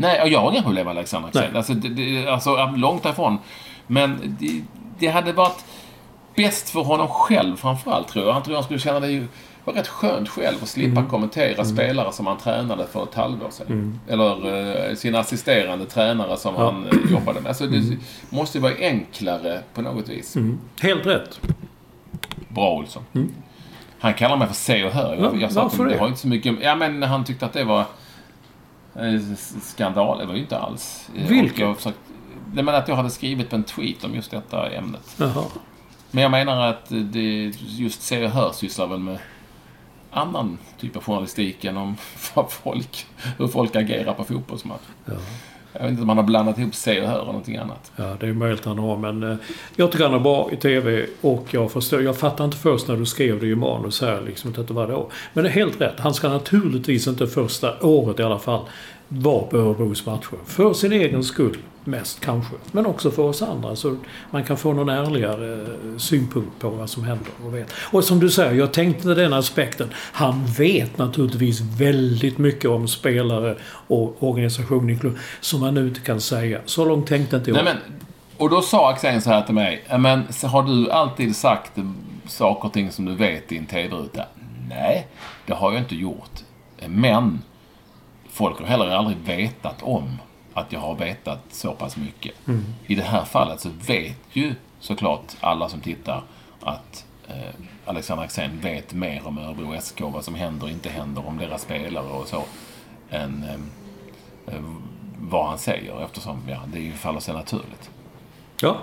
[0.00, 1.56] Nej, och jag har inga problem med Alexander Axén.
[1.56, 3.38] Alltså, det, det, alltså, långt därifrån.
[3.86, 4.62] Men det,
[4.98, 5.64] det, hade varit
[6.34, 8.32] bäst för honom själv framförallt tror jag.
[8.32, 9.26] Han tror jag skulle känna det
[9.64, 11.10] var rätt skönt själv att slippa mm.
[11.10, 11.64] kommentera mm.
[11.64, 13.66] spelare som han tränade för ett halvår sedan.
[13.66, 14.00] Mm.
[14.08, 16.64] Eller eh, sin assisterande tränare som ja.
[16.64, 17.48] han eh, jobbade med.
[17.48, 18.00] Alltså, det mm.
[18.30, 20.36] måste ju vara enklare på något vis.
[20.36, 20.58] Mm.
[20.80, 21.40] Helt rätt.
[22.48, 23.02] Bra Olsson.
[23.14, 23.32] Mm.
[24.00, 25.16] Han kallar mig för se och hör.
[25.16, 26.54] Jag, jag sa att det har inte så mycket...
[26.60, 27.84] Ja, men han tyckte att det var
[29.62, 30.18] skandal.
[30.18, 31.10] Det var ju inte alls.
[31.14, 31.58] Vilket?
[31.58, 31.98] Jag försökt,
[32.46, 35.16] det men att jag hade skrivit på en tweet om just detta ämnet.
[35.16, 35.44] Jaha.
[36.10, 39.18] Men jag menar att det, just se och hör sysslar väl med
[40.10, 41.96] annan typ av journalistik än om
[42.48, 43.06] folk,
[43.38, 44.82] hur folk agerar på fotbollsmatch.
[45.04, 45.12] Ja.
[45.72, 47.92] Jag vet inte om han har blandat ihop se och höra och någonting annat.
[47.96, 49.36] Ja, det är möjligt han har, men eh,
[49.76, 52.02] jag tycker han är bra i TV och jag förstår.
[52.02, 54.88] Jag fattar inte först när du skrev det i manus här liksom att det var
[54.88, 55.10] då.
[55.32, 56.00] Men det är helt rätt.
[56.00, 58.64] Han ska naturligtvis inte första året i alla fall
[59.08, 60.38] vara på Örebros matcher.
[60.46, 61.56] För sin egen skull
[61.88, 62.54] mest kanske.
[62.72, 63.96] Men också för oss andra så
[64.30, 67.72] man kan få någon ärligare eh, synpunkt på vad som händer och vet.
[67.92, 69.88] Och som du säger, jag tänkte den aspekten.
[69.94, 76.00] Han vet naturligtvis väldigt mycket om spelare och organisation i klubben som han nu inte
[76.00, 76.60] kan säga.
[76.64, 77.64] Så långt tänkte inte jag.
[77.64, 77.76] Nej, men,
[78.36, 79.84] och då sa Axén så här till mig.
[79.98, 81.84] Men har du alltid sagt eh,
[82.26, 84.24] saker och ting som du vet i en TV-ruta?
[84.68, 85.06] Nej,
[85.46, 86.30] det har jag inte gjort.
[86.86, 87.42] Men
[88.30, 90.18] folk har heller aldrig vetat om
[90.58, 92.34] att jag har vetat så pass mycket.
[92.86, 96.22] I det här fallet så vet ju såklart alla som tittar
[96.60, 97.54] att eh,
[97.84, 101.62] Alexander Axén vet mer om Örebro SK, vad som händer och inte händer, om deras
[101.62, 102.44] spelare och så,
[103.10, 104.62] än eh, eh,
[105.18, 107.90] vad han säger eftersom ja, det faller sig naturligt.
[108.60, 108.76] Ja.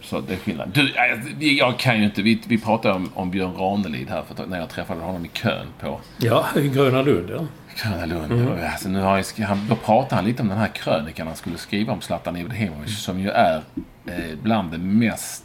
[0.00, 0.68] Så det är skillnad.
[0.74, 2.22] Du, jag, jag kan ju inte...
[2.22, 5.66] Vi, vi pratade om, om Björn Ranelid här för, när jag träffade honom i kön
[5.80, 7.46] på Ja, i Gröna Lund ja.
[7.82, 8.32] Gröna Lund.
[8.72, 11.58] Alltså, nu har jag, han, då pratade han lite om den här krönikan han skulle
[11.58, 13.62] skriva om Zlatan Ibrahimovic som ju är
[14.06, 15.44] eh, bland det mest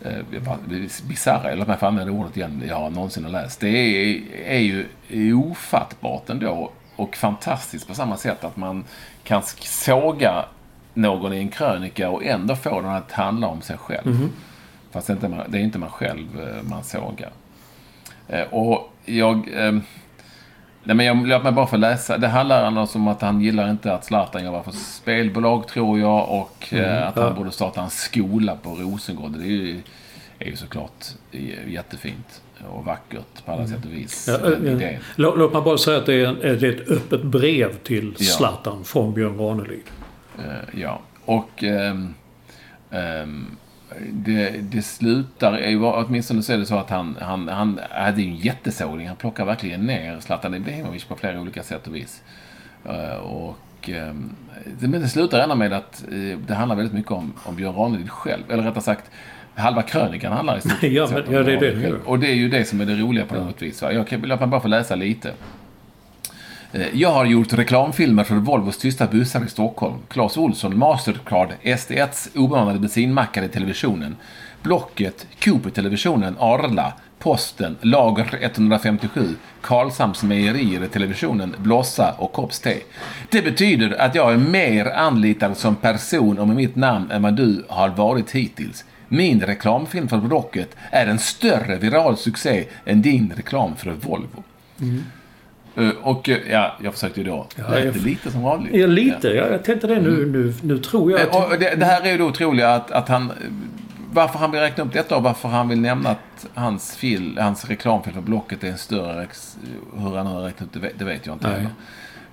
[0.00, 0.18] eh,
[1.08, 3.60] bisarra, eller om jag får använda ordet igen, jag har någonsin har läst.
[3.60, 4.58] Det är, är
[5.08, 8.84] ju ofattbart ändå och fantastiskt på samma sätt att man
[9.24, 10.44] kan såga
[10.94, 14.28] någon i en krönika och ändå få den att handla om sig själv.
[14.90, 17.30] Fast det är, inte man, det är inte man själv eh, man sågar.
[18.28, 19.48] Eh, Och jag...
[20.84, 22.18] Nej, men jag, låt mig bara få läsa.
[22.18, 26.28] Det handlar alltså om att han gillar inte att Zlatan jobbar för spelbolag, tror jag.
[26.28, 29.30] Och eh, att han borde starta en skola på Rosengård.
[29.30, 29.80] Det är ju,
[30.38, 34.28] är ju såklart eh, jättefint och vackert på alla sätt och vis.
[34.28, 36.88] Ja, den eh, låt, låt mig bara säga att det är, en, det är ett
[36.88, 38.24] öppet brev till Ja.
[38.24, 39.82] Zlatan från Björn Ranelid.
[40.72, 42.14] Ja, och ehm,
[42.90, 43.56] ehm,
[44.12, 48.36] det, det slutar, åtminstone så är det så att han, han, han hade ju en
[48.36, 49.08] jättesågning.
[49.08, 52.22] Han plockar verkligen ner Zlatan Ibrahimovic på flera olika sätt och vis.
[52.84, 54.30] Eh, och, ehm,
[54.78, 58.10] men det slutar ändå med att eh, det handlar väldigt mycket om, om Björn Ranelid
[58.10, 58.42] själv.
[58.48, 59.10] Eller rättare sagt,
[59.54, 61.92] halva krönikan handlar i stort Ja, sett om ja, det det det.
[62.04, 63.82] Och det är ju det som är det roliga på något vis.
[63.82, 63.92] va.
[63.92, 65.32] Jag kan, låt mig bara få läsa lite.
[66.74, 69.98] Eh, jag har gjort reklamfilmer för Volvos tysta bussar i Stockholm.
[70.08, 74.16] Clas Ohlson, Mastercard, SD1s obemannade bensinmackar i televisionen.
[74.62, 79.28] Blocket, Coop i televisionen, Arla, Posten, Lager 157,
[79.60, 82.76] Karlshamns mejerier i televisionen, Blossa och Kopps te.
[83.30, 87.34] Det betyder att jag är mer anlitad som person och med mitt namn än vad
[87.34, 88.84] du har varit hittills.
[89.08, 94.42] Min reklamfilm för Blocket är en större viral succé än din reklam för Volvo.
[94.80, 95.02] Mm.
[96.02, 97.46] Och eh, ja, jag försökte ju då.
[97.56, 98.74] Ja, jag- lite som vanligt.
[98.74, 99.28] Ja, lite.
[99.28, 100.26] Ja, jag tänkte det nu.
[100.26, 101.52] Nu, nu tror jag Eh, att...
[101.52, 103.32] Och det, det här är ju det otroliga att, att han...
[104.12, 107.64] Varför han vill räkna upp detta och varför han vill nämna att hans, fil, hans
[107.64, 109.26] reklamfilm för Blocket är en större...
[109.96, 111.56] Hur han har räknat upp det, det vet jag inte Nej.
[111.56, 111.70] heller.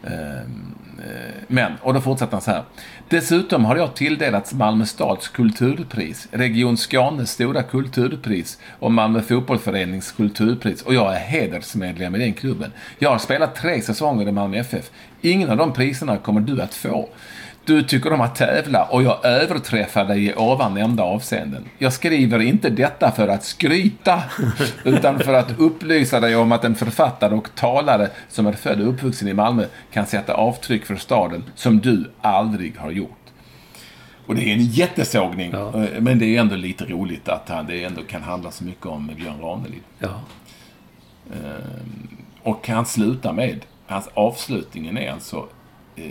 [0.03, 2.63] Ehm, eh, men, och då fortsätter han så här.
[3.09, 10.81] Dessutom har jag tilldelats Malmö stads kulturpris, Region Skånes stora kulturpris och Malmö fotbollsförenings kulturpris
[10.81, 12.71] och jag är hedersmedlem i den klubben.
[12.99, 14.91] Jag har spelat tre säsonger i Malmö FF.
[15.21, 17.09] Ingen av de priserna kommer du att få.
[17.71, 21.65] Du tycker om att tävla och jag överträffar dig i ovan nämnda avseenden.
[21.77, 24.23] Jag skriver inte detta för att skryta,
[24.83, 28.89] utan för att upplysa dig om att en författare och talare som är född och
[28.89, 33.17] uppvuxen i Malmö kan sätta avtryck för staden som du aldrig har gjort.
[34.25, 35.83] Och det är en jättesågning, Ja.
[35.83, 38.85] eh, men det är ändå lite roligt att han, det ändå kan handla så mycket
[38.85, 39.83] om Björn Ranelid.
[39.99, 40.21] Ja.
[42.43, 45.47] Och han slutar med, hans avslutningen är alltså
[45.95, 46.05] eh,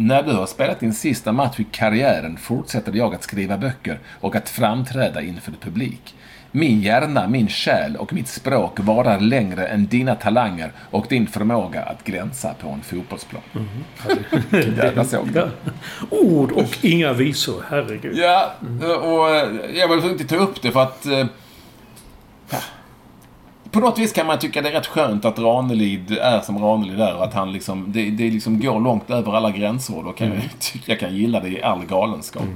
[0.00, 4.36] När du har spelat din sista match i karriären fortsätter jag att skriva böcker och
[4.36, 6.14] att framträda inför publik.
[6.52, 11.82] Min hjärna, min själ och mitt språk varar längre än dina talanger och din förmåga
[11.82, 13.42] att gränsa på en fotbollsplan.
[14.76, 15.34] Jävla sågning.
[15.34, 15.48] Ja.
[16.10, 17.64] Ord och inga visor.
[17.70, 18.16] Herregud.
[18.16, 18.54] Ja,
[19.02, 21.06] och eh, jag vill inte ta upp det för att...
[21.06, 21.26] eh,
[22.50, 22.58] ja.
[23.70, 27.00] På något vis kan man tycka det är rätt skönt att Ranelid är som Ranelid
[27.00, 30.28] är att han liksom, det, det liksom går långt över alla gränser och då kan
[30.28, 32.42] jag tycka jag kan gilla det i all galenskap.
[32.42, 32.48] Eh,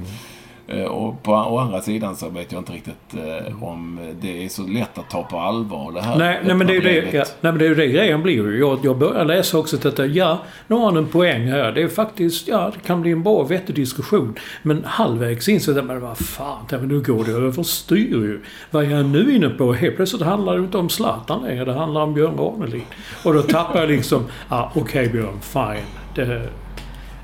[0.87, 4.67] Och på å andra sidan så vet jag inte riktigt eh, om det är så
[4.67, 6.17] lätt att ta på allvar det här.
[6.17, 8.33] Nej, nej, men det är det, ja, nej, men det är ju det grejen blir
[8.33, 8.59] ju.
[8.59, 11.71] Jag, jag börjar läsa också att detta, ja, nu har han en poäng här.
[11.71, 14.39] Det är faktiskt, ja, det kan bli en bra vettig diskussion.
[14.61, 18.41] Men halvvägs in så är det, men vad fan, men nu går det överstyr ju.
[18.71, 19.73] Vad är jag nu inne på?
[19.73, 21.65] Helt plötsligt handlar det inte om Zlatan längre.
[21.65, 22.83] Det handlar om Björn Ranelid.
[23.23, 25.85] Och då tappar jag liksom, ja, okej Björn, fine.
[26.15, 26.49] Det,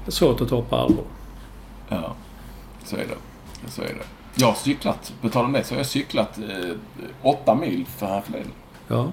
[0.07, 1.05] svårt att ta på allvar.
[1.89, 2.15] Ja,
[2.83, 3.28] så är det.
[3.67, 4.05] Så är det.
[4.35, 6.75] Jag har cyklat, på tal om det, så har jag cyklat eh,
[7.21, 8.51] åtta mil för härförleden.
[8.87, 9.07] Ja.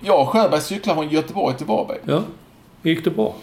[0.00, 1.98] Jag och Sjöberg cyklade från Göteborg till Varberg.
[2.04, 2.22] Ja.
[2.82, 3.34] Gick det bra?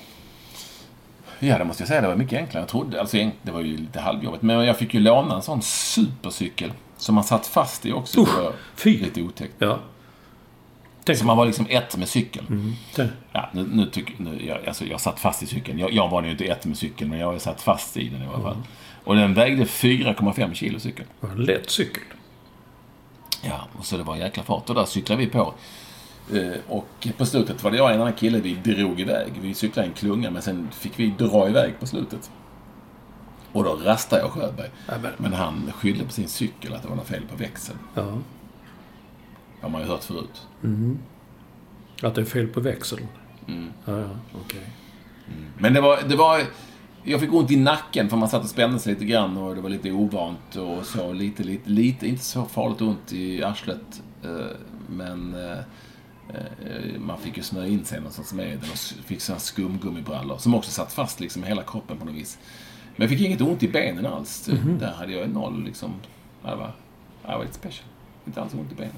[1.40, 2.02] Ja, det måste jag säga.
[2.02, 3.00] Det var mycket enklare än jag trodde.
[3.00, 4.44] Alltså, det var ju lite halvjobbigt.
[4.44, 6.72] Men jag fick ju låna en sån supercykel.
[6.98, 8.22] Som man satt fast i också.
[8.22, 8.98] Usch, det var fy.
[8.98, 9.54] lite otäckt.
[9.58, 9.80] Ja.
[11.04, 12.76] Tänk Så man var liksom ett med cykeln.
[12.96, 13.12] Tänk.
[13.32, 15.80] Ja, nu, nu tycker, nu, jag, alltså, jag satt fast i cykeln.
[15.80, 18.28] Jag, jag var ju inte ett med cykeln, men jag satt fast i den i
[18.28, 18.58] alla fall.
[19.04, 21.08] Och den vägde 4,5 kilo cykeln.
[21.22, 22.04] En lätt cykel.
[23.42, 24.70] Ja, och så det var en jäkla fart.
[24.70, 25.54] Och där cyklade vi på.
[26.34, 29.34] Eh, Och på slutet var det jag och en annan kille vi drog iväg.
[29.42, 32.32] Vi cyklade en klunga, men sen fick vi dra iväg på slutet.
[33.52, 34.70] Och då rastade jag Sjöberg.
[34.88, 37.80] Ja, men- han skyllde på sin cykel att det var något fel på växeln.
[37.96, 38.02] Ja.
[38.02, 40.48] Det har man ju hört förut.
[42.02, 43.08] Att det är fel på växeln.
[43.48, 43.70] Mm.
[43.86, 44.10] Ja, ja.
[44.46, 44.70] Okej.
[45.58, 46.42] Men det var, det var...
[47.06, 49.62] Jag fick ont i nacken för man satt och spände sig lite grann och det
[49.62, 51.14] var lite ovant och så.
[51.14, 54.04] Lite, lite, lite, inte så farligt ont i arslet.
[54.24, 54.30] eh,
[54.90, 55.58] Men eh,
[56.30, 60.56] eh, man fick ju smörja in sig någon sorts medel och fick sådana skumgummibrallor som
[60.56, 62.38] också satt fast liksom i hela kroppen på något vis.
[62.96, 64.50] Men jag fick inget ont i benen alls.
[64.80, 65.94] Där hade jag noll liksom.
[66.42, 66.72] Det var,
[67.22, 67.88] det var lite special.
[68.26, 68.92] Inte alls ont i benen.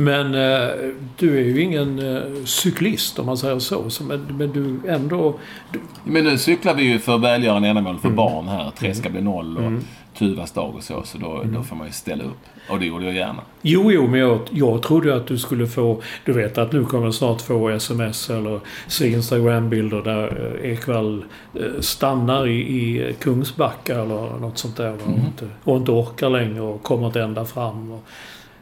[0.00, 0.68] Men eh,
[1.16, 3.90] du är ju ingen eh, cyklist om man säger så.
[3.90, 5.38] så men, men du ändå...
[5.72, 8.70] Du, Men nu cyklar vi ju för välgörande ändamål för barn här.
[8.70, 9.72] Tre ska bli noll och
[10.18, 11.02] Tuvas dag och så.
[11.04, 12.38] Så då, då får man ju ställa upp.
[12.70, 13.42] Och det gjorde jag gärna.
[13.62, 16.02] jo, jo, men jag, jag trodde att du skulle få...
[16.24, 21.24] Du vet att nu kommer jag snart få sms eller se Instagram-bilder där eh, Ekwall
[21.54, 24.94] eh, stannar i, i Kungsbacka eller något sånt där.
[25.04, 27.92] Och, inte, och inte orkar längre och kommer inte ända fram.
[27.92, 28.04] Och,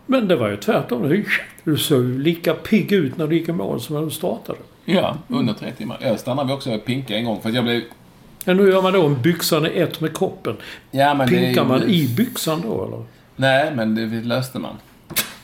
[0.07, 1.09] men det var ju tvärtom.
[1.65, 4.59] Du- såg lika pigg ut när du gick i mål som när du startade.
[4.85, 5.99] Ja, under tre timmar.
[6.01, 7.83] Jag stannade vi också och pinka en gång för att jag blev...
[8.45, 10.57] Men hur gör man då om byxan är ett med kroppen?
[10.91, 13.05] Ja, men det Pinkar ju- man i byxan då eller?
[13.37, 14.75] Nej, men det löste man.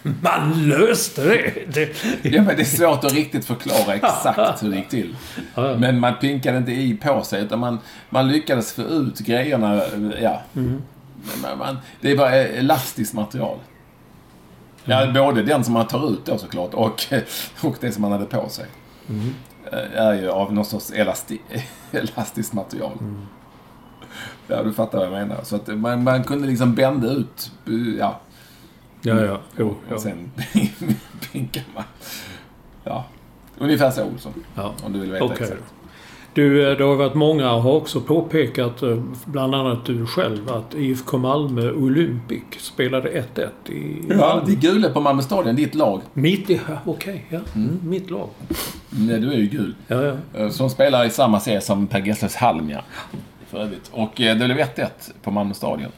[0.22, 1.52] Man löste det!
[1.74, 5.16] det Ja, men det är svårt att riktigt förklara exakt hur det gick till.
[5.54, 5.76] Ja, ja.
[5.78, 7.78] Men man pinkade inte i på sig, utan man,
[8.10, 9.82] man lyckades få ut grejerna.
[10.22, 10.42] Ja.
[10.56, 10.82] Mm.
[11.42, 13.58] Men Man, det var elastiskt material.
[14.84, 17.04] Ja, både den som man tar ut då såklart och,
[17.62, 18.66] och det som man hade på sig.
[19.08, 19.34] Mm.
[19.94, 21.40] Är ju av någon sorts elasti,
[21.92, 22.92] elastiskt material.
[23.00, 23.26] Mm.
[24.46, 25.42] Ja, du fattar vad jag menar.
[25.42, 27.52] Så att man, man kunde liksom bända ut,
[27.98, 28.20] ja.
[29.00, 29.40] ja, ja.
[29.56, 29.94] Jo, ja.
[29.94, 30.30] Och sen
[31.32, 31.84] pinkar man.
[32.84, 33.04] Ja,
[33.58, 34.32] ungefär så Olsson.
[34.54, 34.72] ja.
[34.84, 35.36] Om du vill veta Okej.
[35.40, 35.62] exakt.
[36.34, 40.74] Du, eh, det har varit många har också påpekat, eh, bland annat du själv, att
[40.74, 44.02] IFK Malmö Olympic spelade 1-1 i...
[44.10, 46.00] Ja, det är gula på Malmö stadion, ditt lag.
[46.12, 47.38] Mitt ja, Okej, ja.
[47.54, 48.28] Mm, mitt lag.
[48.90, 49.74] Nej, du är ju gul.
[49.86, 50.14] Ja, ja.
[50.40, 52.82] Eh, Som spelar i samma serie som Per Gessles Halmia.
[53.48, 53.90] För övrigt.
[53.92, 54.86] Och det blev 1-1
[55.22, 55.90] på Malmö stadion.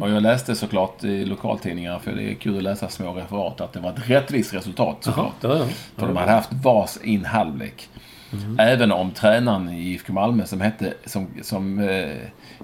[0.00, 3.72] Och jag läste såklart i lokaltidningar, för det är kul att läsa små referat, att
[3.72, 5.34] det var ett rättvist resultat såklart.
[5.40, 5.64] ja, ja.
[5.96, 7.88] För de hade haft vars in halvlek.
[8.58, 12.16] Även om tränaren i IFK Malmö som hette, som, som eh,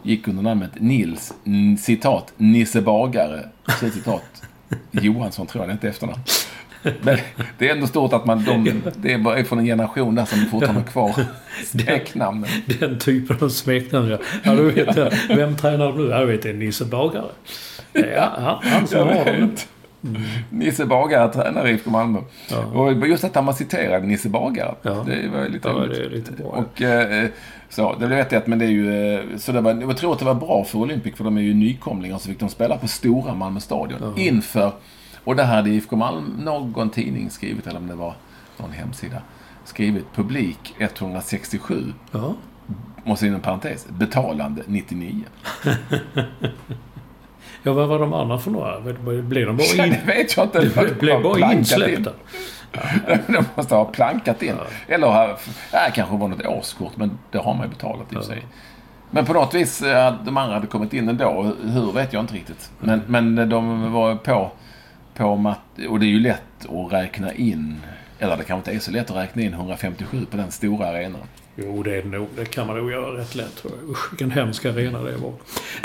[0.03, 1.35] gick under namnet Nils,
[1.79, 3.49] citat, Nisse Bagare,
[3.81, 4.43] citat,
[4.91, 6.21] Johansson tror jag det är inte efternamn.
[7.03, 7.19] Men
[7.59, 10.47] det är ändå stort att man, de, det är bara från en generation där som
[10.47, 11.15] fortfarande har kvar
[11.65, 12.51] smeknamnen.
[12.81, 14.19] Den typen av smeknamn, ja.
[14.43, 15.11] ja du vet, ja.
[15.29, 16.11] vem tränar du nu?
[16.11, 17.31] Jag vet, det är Nisse Bagare.
[17.93, 19.57] Ja, han, han som har dem.
[20.13, 20.23] Vet.
[20.51, 22.19] Nisse Bagare tränar IFK Malmö.
[22.51, 22.65] Ja.
[22.65, 24.75] Och just att man citerade Nisse Bagare.
[24.83, 24.91] Ja.
[25.07, 26.47] Det var lite Ja, det är lite bra.
[26.47, 27.29] Och, eh,
[27.69, 29.15] så, det blev ett, men det är ju...
[29.15, 31.43] eh, Så det var, jag tror att det var bra för Olympic, för de är
[31.43, 34.15] ju nykomlingar, så fick de spela på stora Malmö stadion.
[34.17, 34.73] Inför...
[35.25, 38.15] Och det hade IFK Malmö, någon tidning skrivit, eller om det var
[38.59, 39.23] någon hemsida,
[39.65, 42.35] skrivit publik 167, Ja.
[43.05, 45.21] och så inom parentes, betalande 99.
[47.65, 48.81] ja, vad var de andra för några?
[49.23, 49.91] Blev de bara Ja, in...
[49.93, 50.61] det vet jag inte.
[50.61, 51.59] Det blev bara Plankat in.
[51.59, 52.11] insläppta.
[53.27, 54.55] De måste ha plankat in.
[54.89, 55.37] Eller ha,
[55.73, 58.43] ja, kanske var något årskort, men det har man ju betalat i och för sig.
[59.11, 59.79] Men på något vis,
[60.25, 61.53] de andra hade kommit in ändå.
[61.65, 62.71] Hur vet jag inte riktigt.
[62.81, 64.51] Men, men de var på,
[65.17, 65.61] på matt...
[65.89, 66.43] Och det är ju lätt
[66.87, 67.81] att räkna in,
[68.19, 71.21] eller det kanske inte är så lätt att räkna in 157 på den stora arenan.
[71.57, 72.29] Jo, det är det nog.
[72.37, 73.91] Det kan man nog göra rätt lätt tror jag.
[73.91, 75.33] Usch, vilken hemsk arena det var.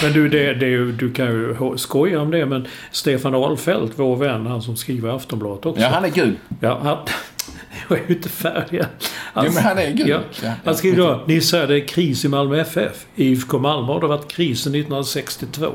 [0.01, 4.45] Men du, det, det, du kan ju skoja om det, men Stefan Ahlfeldt, vår vän,
[4.45, 5.81] han som skriver Aftonbladet också.
[5.81, 6.35] Ja, han är gul.
[6.59, 6.97] Ja, han,
[7.89, 8.85] Jag är ju inte färdig än.
[9.35, 10.07] Jo, men han är gud.
[10.07, 10.19] Ja.
[10.43, 13.05] Ja, Han skriver då, ni säger det är kris i Malmö FF.
[13.15, 15.65] I IFK Malmö har det varit kris sedan 1962.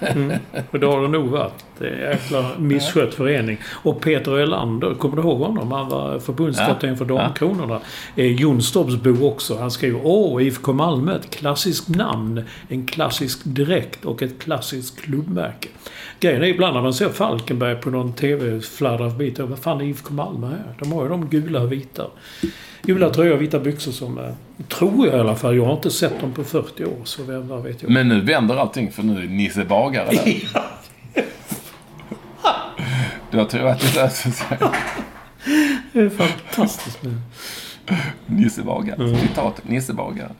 [0.00, 0.32] Mm.
[0.70, 1.64] Och det har det nog varit.
[1.78, 3.58] Det är en jäkla misskött förening.
[3.82, 5.72] Och Peter Elander, kommer du ihåg honom?
[5.72, 6.96] Han var förbundskapten Ja.
[6.96, 7.80] för Damkronorna.
[8.14, 8.24] Ja.
[8.24, 9.58] Jonstorpsbo också.
[9.58, 15.68] Han skriver Åh, IFK Malmö, ett klassiskt namn, en klassisk dräkt och ett klassiskt klubbmärke.
[16.20, 19.30] Grejen är ibland när man ser Falkenberg på någon TV-fladdra förbi.
[19.30, 20.74] då, Vad fan är IFK Malmö här?
[20.78, 22.02] De har ju de gula och vita.
[22.82, 24.18] Gula tröjor och vita byxor som...
[24.18, 24.24] eh,
[24.68, 25.56] Tror jag i alla fall.
[25.56, 26.96] Jag har inte sett dem på 40 år.
[27.04, 27.90] Så vem vet jag.
[27.90, 30.42] Men nu vänder allting för nu är Nisse Bagare där.
[33.32, 34.58] Du har tur att det löser sig.
[35.92, 37.14] Det är fantastiskt nu.
[38.26, 39.16] Nisse Bagare.
[39.20, 40.30] Citat Nisse Bagare.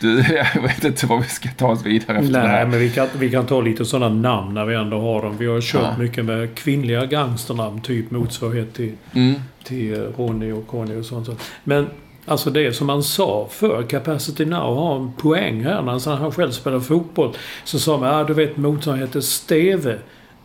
[0.00, 2.66] Du, jag vet inte vad vi ska ta oss vidare efter det Nej, här.
[2.66, 5.36] men vi kan, vi kan ta lite sådana namn när vi ändå har dem.
[5.38, 6.02] Vi har kört Ja.
[6.02, 7.80] mycket med kvinnliga gangsternamn.
[7.80, 9.34] Typ motsvarighet till, Mm.
[9.64, 11.28] till eh, Ronny och Conny och sånt.
[11.64, 11.86] Men
[12.26, 15.82] alltså det som man sa för Capacity Now har en poäng här.
[15.82, 19.98] När han själv spelade fotboll så sa man, ja du vet motsvarigheten Steve,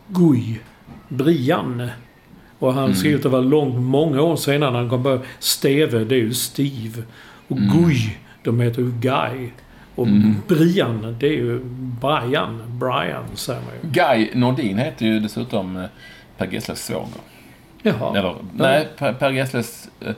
[0.08, 0.58] Guy,
[1.08, 1.88] Brian.
[2.58, 2.96] Och han Mm.
[2.96, 6.18] skrev att det var långt, många år senare när han kom på Steve, det är
[6.18, 7.02] ju Steve.
[7.48, 7.78] Och Mm.
[7.78, 7.96] Guy,
[8.44, 9.50] de heter ju Guy.
[9.94, 10.06] Och
[10.48, 11.60] Brian, det är ju
[12.00, 12.62] Brian.
[12.80, 13.88] Brian säger man ju.
[13.90, 15.84] Guy Nordin heter ju dessutom eh,
[16.38, 17.08] Per Gessles svåger.
[17.82, 18.18] Jaha.
[18.18, 20.12] Eller, nej, Per, Gessles eh,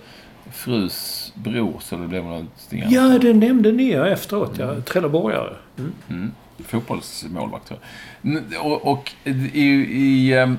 [0.53, 2.85] frus bror, så det blev något sting.
[2.89, 4.81] Ja, det nämnde ni ja, efteråt ja.
[4.81, 5.55] Trelleborgare.
[5.79, 5.93] Mm.
[6.09, 6.33] Mm.
[6.67, 7.81] Fotbollsmålvakt, tror
[8.23, 8.67] jag.
[8.67, 10.59] Och, och i, i ehm,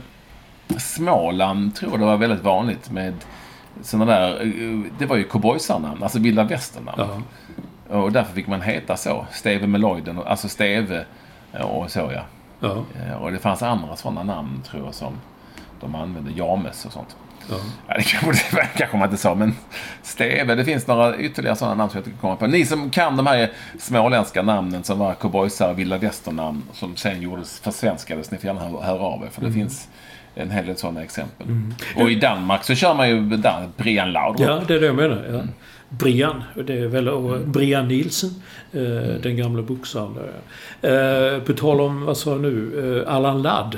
[0.78, 3.14] Småland tror jag det var väldigt vanligt med
[3.82, 4.42] sådana där...
[4.42, 7.24] eh, Det var ju cowboysarnamn, alltså vilda västern-namn.
[7.90, 7.98] Ja.
[7.98, 9.26] Och därför fick man heta så.
[9.32, 11.06] Steve Meloiden, alltså Steve
[11.54, 12.22] eh, och så ja.
[12.60, 12.84] Ja.
[13.08, 15.14] Eh, Och det fanns andra sådana namn tror jag som
[15.80, 16.32] de använde.
[16.32, 17.16] James och sånt.
[17.50, 17.56] Ja.
[17.88, 18.04] Ja, det
[18.78, 19.56] kanske, man inte sa, men
[20.04, 20.56] Steve.
[20.56, 22.48] Det finns några ytterligare sådana namn som jag inte kan komma på.
[22.48, 27.22] Ni som kan de här småländska namnen som var cowboysar och vilda västern-namn som sen
[27.22, 28.32] gjordes försvenskades.
[28.32, 29.88] Ni får gärna höra, av er, för det finns
[30.36, 31.48] en hel del sådana exempel.
[31.96, 34.48] Och i Danmark så kör man ju Dan, Brian Laudrup.
[34.48, 35.26] ja, det är det jag menar.
[35.34, 35.42] Ja.
[35.90, 38.30] Brian, och det är väl och Brian Nielsen,
[38.74, 40.18] eh, den gamla boxaren.
[40.82, 43.78] Eh, på tal om, vad sa jag nu, eh, Allan Ladd.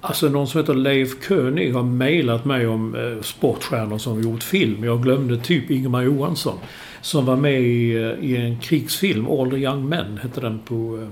[0.00, 4.84] Alltså någon som heter Leif König har mejlat mig om eh, sportstjärnor som gjort film.
[4.84, 6.58] Jag glömde typ Ingemar Johansson.
[7.00, 10.98] Som var med i, eh, i en krigsfilm, All the Young Men hette den på,
[11.02, 11.08] eh,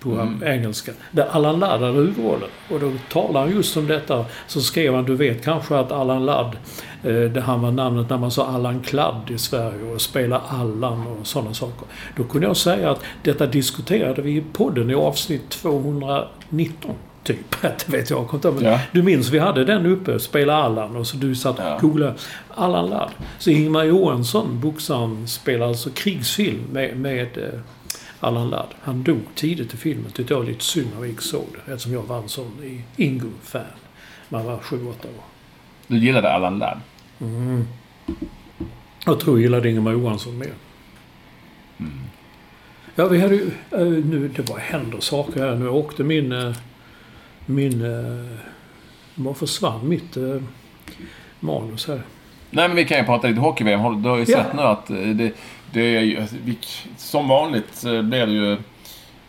[0.00, 0.92] på engelska.
[1.10, 2.48] Där Allan Ladd hade huvudrollen.
[2.70, 4.24] Och då talar han just om detta.
[4.46, 6.56] Så skrev han, du vet kanske att Allan Ladd,
[7.04, 11.06] eh, det han var namnet när man sa Allan Kladd i Sverige och spela Allan
[11.06, 11.86] och sådana saker.
[12.16, 16.94] Då kunde jag säga att detta diskuterade vi i podden i avsnitt 219.
[17.28, 17.60] Typ.
[17.62, 18.50] Det vet jag inte.
[18.50, 18.80] Men Ja.
[18.92, 21.78] Du minns vi hade den uppe, spela Allan och så du satt och Ja.
[21.80, 22.14] googlade
[22.54, 23.10] Allan Ladd.
[23.38, 27.60] Så Ingmar Johansson, boxaren, spelar alltså krigsfilm med, med eh,
[28.20, 28.74] Allan Ladd.
[28.82, 30.10] Han dog tidigt i filmen.
[30.12, 31.72] Tyckte jag var lite synd när vi gick såg det.
[31.72, 33.62] Eftersom jag var en sån Ingo-fan.
[34.28, 34.94] Man var 7-8 år.
[35.86, 36.78] Du gillade Allan Ladd.
[39.06, 40.52] Jag tror jag gillade Ingemar Johansson mer.
[42.94, 43.50] Ja, vi hade ju...
[43.70, 45.56] eh, Nu, det bara händer saker här.
[45.56, 46.54] Nu åkte min...
[47.50, 47.84] Min...
[47.84, 48.38] eh,
[49.14, 50.22] Var försvann mitt eh,
[51.40, 52.02] manus här?
[52.50, 54.02] Nej, men vi kan ju prata lite hockey-VM.
[54.02, 54.36] Du har ju Ja.
[54.44, 55.32] sett nu att eh, det,
[55.72, 56.20] det är ju...
[56.20, 56.36] alltså,
[56.96, 58.56] Som vanligt blir det ju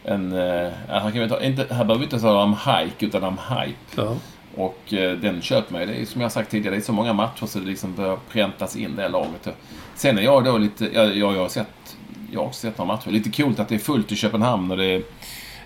[0.04, 0.32] en...
[0.32, 3.78] Här, kan vi ta, inte, här behöver vi inte tala om hike, utan om hype.
[4.02, 4.16] Ja.
[4.56, 4.80] Och
[5.22, 5.86] den köper mig.
[5.86, 8.18] Det är som jag sagt tidigare, det är så många matcher så det liksom börjar
[8.32, 9.48] präntas in det laget.
[9.96, 10.90] Sen är jag då lite...
[10.94, 11.98] Jag, jag, jag har sett...
[12.32, 13.10] Jag har också sett några matcher.
[13.12, 15.02] Lite coolt att det är fullt i Köpenhamn och det är,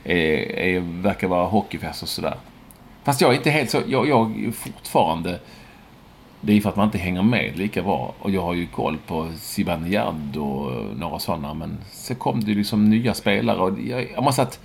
[0.03, 2.35] är, är, verkar vara hockeyfest och sådär.
[3.03, 3.81] Fast jag är inte helt så...
[3.87, 5.39] Jag, jag fortfarande...
[6.41, 8.13] Det är för att man inte hänger med lika bra.
[8.19, 11.53] Och jag har ju koll på Zibanejad och några sådana.
[11.53, 13.57] Men så kom det ju liksom nya spelare.
[13.57, 14.59] Och jag, jag måste att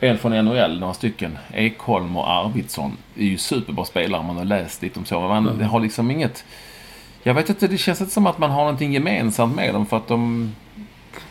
[0.00, 1.38] en från NHL, några stycken.
[1.54, 4.22] Ekholm och Arvidsson är ju superbra spelare.
[4.22, 5.20] Man har läst lite om så.
[5.20, 6.44] Men man har liksom inget...
[7.22, 9.86] Jag vet inte, det känns inte som att man har någonting gemensamt med dem.
[9.86, 10.52] För att de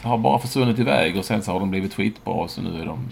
[0.02, 2.34] har bara försvunnit iväg och sen så har de blivit skitbra.
[2.34, 3.08] Och så nu är de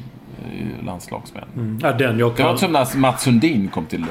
[0.46, 1.80] eh, landslagsmän.
[1.84, 2.58] ja, den jag Det var kan...
[2.58, 4.08] som när Mats Sundin kom till eh,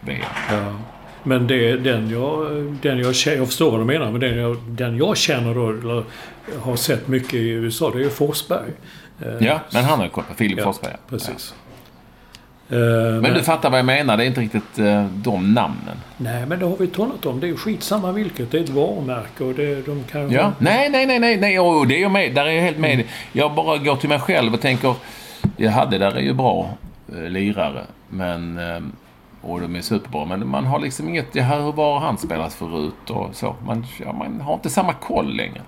[0.00, 0.20] VM.
[0.50, 0.74] Ja.
[1.22, 4.96] Men det, den jag, den jag jag förstår vad du menar, men den jag, den
[4.96, 6.04] jag känner då, eller
[6.62, 8.70] har sett mycket i USA, det är ju Forsberg.
[9.22, 10.92] Eh, Ja, men han har ju koll på Filip ja, Forsberg.
[10.92, 10.98] ja.
[11.10, 11.54] Precis.
[11.58, 11.63] Eh,
[12.78, 14.16] Men men, du fattar vad jag menar.
[14.16, 15.96] Det är inte riktigt eh, de namnen.
[16.16, 17.40] nej, men det har vi talat om.
[17.40, 18.50] Det är ju skitsamma vilket.
[18.50, 20.42] Det är ett varumärke och det, de kan Ja.
[20.42, 21.60] ha- Nej, nej, nej, nej, nej.
[21.60, 22.34] Och det är jag med.
[22.34, 23.04] Där är jag helt med.
[23.32, 24.94] Jag bara går till mig själv och tänker,
[25.56, 26.68] jag hade där är ju bra
[27.16, 27.82] eh, lirare.
[28.08, 28.80] Men eh,
[29.42, 30.24] och de är superbra.
[30.24, 33.56] Men man har liksom inget, det här var han spelat förut och så.
[33.66, 35.60] Man, ja, man har inte samma koll längre.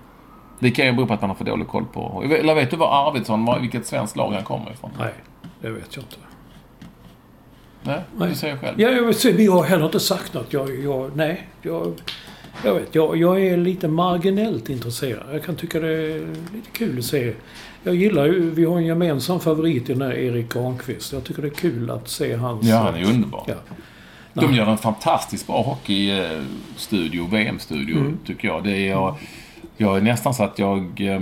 [0.59, 2.23] Det kan ju bero på att man har för dålig koll på...
[2.39, 4.91] Eller vet du vad Arvidsson, var- vilket svenskt lag han kommer ifrån?
[4.99, 5.13] Nej,
[5.61, 6.15] det vet jag inte.
[7.87, 8.29] Nej, Nej.
[8.29, 8.81] du säger själv.
[8.81, 10.53] Ja, jag se, vi har heller inte sagt något.
[10.53, 11.93] Jag, jag, nej, jag,
[12.65, 12.95] jag vet.
[12.95, 15.23] Jag, jag är lite marginellt intresserad.
[15.31, 16.19] Jag kan tycka det är
[16.53, 17.33] lite kul att se.
[17.83, 18.49] Jag gillar ju...
[18.51, 21.13] Vi har en gemensam favorit i den här Erik Granqvist.
[21.13, 22.65] Jag tycker det är kul att se hans...
[22.67, 23.43] Ja, han är underbar.
[23.47, 23.53] Ja.
[24.33, 28.17] De gör en fantastiskt bra hockeystudio, VM-studio, Mm.
[28.25, 28.63] tycker jag.
[28.63, 29.15] Det är jag,
[29.77, 31.21] jag är nästan så att jag eh,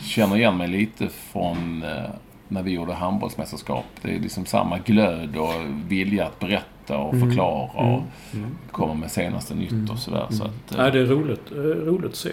[0.00, 2.10] känner igen mig lite från eh,
[2.48, 3.84] när vi gjorde handbollsmästerskap.
[4.02, 5.52] Det är liksom samma glöd och
[5.88, 7.28] vilja att berätta och Mm.
[7.28, 8.02] förklara och
[8.70, 10.26] komma med senaste nytt och sådär.
[10.30, 12.30] Så att, eh, Nej, det är roligt, eh, roligt att se.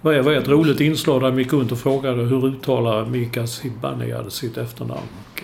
[0.00, 3.06] Vad är, vad är ett roligt inslag där vi gick runt och frågade hur uttalar
[3.06, 5.00] Mika Zibanejad sitt efternamn?
[5.32, 5.42] Och,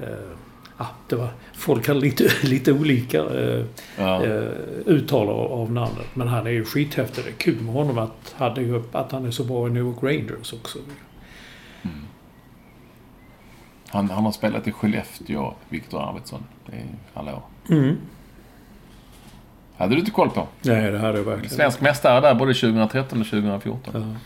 [0.00, 0.14] eh, eh,
[0.76, 3.64] ah, det var, folk hade lite, lite olika eh,
[3.98, 4.24] ja.
[4.24, 4.42] eh,
[4.86, 6.06] uttal av, av namnet.
[6.14, 7.24] Men han är ju skithäftig.
[7.24, 9.82] Det är kul med honom att, hade ju, att han är så bra i New
[9.82, 10.78] York Rangers också.
[13.88, 16.44] Han, han har spelat i Skellefteå, Viktor Arvidsson.
[16.66, 16.84] Det är,
[17.14, 17.42] hallå.
[17.70, 17.96] Mm.
[19.76, 20.46] Hade du inte koll på?
[20.62, 21.50] Nej, det hade jag verkligen.
[21.56, 23.94] Svensk mästare där både 2013 och 2014.
[23.94, 24.18] Ja.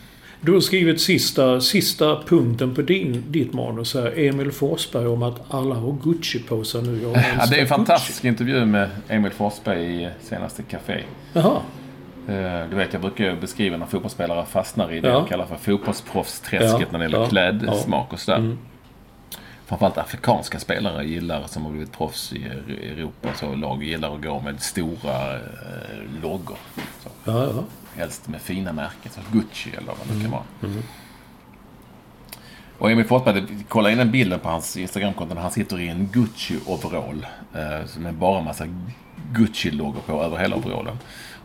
[0.42, 4.18] Du har skrivit sista, sista punkten på din, ditt manus här.
[4.18, 7.02] Emil Forsberg om att alla har Gucci på sig nu.
[7.02, 8.28] Jag Ja, det är en fantastisk Gucci.
[8.28, 11.00] intervju med Emil Forsberg i senaste Café.
[11.32, 11.56] Jaha.
[12.28, 15.14] Eh, Du vet, jag brukar beskriva när fotbollsspelare fastnar i det Ja.
[15.14, 18.38] jag kallar för fotbollsproffsträsket Ja, när det gäller ja, klädsmak och sådär.
[18.38, 18.58] Mm.
[19.70, 22.44] Framförallt afrikanska spelare gillar, som har blivit proffs i
[22.92, 26.56] Europa, så lag gillar att gå med stora eh, loggor.
[27.02, 27.08] Så.
[27.24, 27.64] Ja, ja.
[27.96, 30.42] Helst med fina märken, som Gucci eller vad det kan vara.
[32.78, 36.08] Och Emil Forsberg, kolla in den bilden på hans Instagramkonto när han sitter i en
[36.08, 37.26] Gucci-overall.
[37.54, 38.64] Eh, med bara massa
[39.32, 40.98] Gucci-loggor på över hela overallen.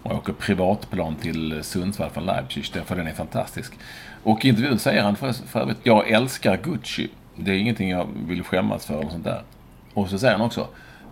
[0.04, 3.74] Och åker privatplan till Sundsvall från Leipzig, därför den är fantastisk.
[4.24, 7.10] Och i intervjun säger han för, för övrigt, jag älskar Gucci.
[7.36, 9.42] Det är ingenting jag vill skämmas för eller sånt där.
[9.94, 10.68] Och så säger han också,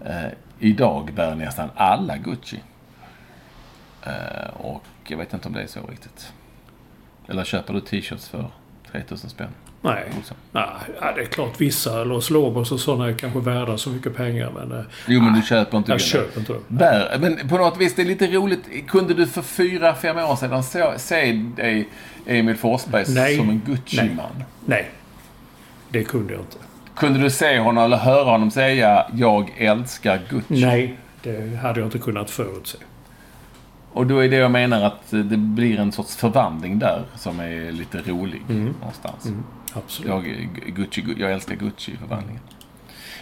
[0.05, 0.25] eh,
[0.59, 2.59] idag bär nästan alla Gucci.
[4.03, 6.33] Eh, och jag vet inte om det är så riktigt.
[7.27, 8.45] Eller köper du t-shirts för
[8.91, 9.49] 3000 spänn?
[9.81, 10.03] Nej.
[10.17, 10.37] Olsson?
[10.51, 10.65] Nej,
[11.15, 14.51] det är klart vissa Los Lobos och sådana är kanske värda så mycket pengar.
[14.55, 16.03] Men eh, Jo, men du köper inte jag det.
[16.03, 16.63] köper inte dem.
[16.67, 17.17] Bär.
[17.19, 18.87] Men på något vis, det är lite roligt.
[18.87, 21.89] Kunde du för fyra, fem år sedan se, se dig,
[22.25, 23.37] Emil Forsberg, Nej.
[23.37, 24.43] som en Gucci-man?
[24.65, 24.91] Nej.
[25.93, 26.57] Det kunde jag inte.
[26.95, 30.65] Kunde du se honom eller höra honom säga “Jag älskar Gucci”?
[30.65, 32.77] Nej, det hade jag inte kunnat förutse.
[33.91, 37.71] Och då är det jag menar att det blir en sorts förvandling där som är
[37.71, 39.31] lite rolig någonstans.
[39.73, 40.09] Absolut.
[40.09, 40.23] Jag,
[40.75, 42.41] Gucci, jag älskar Gucci-förvandlingen.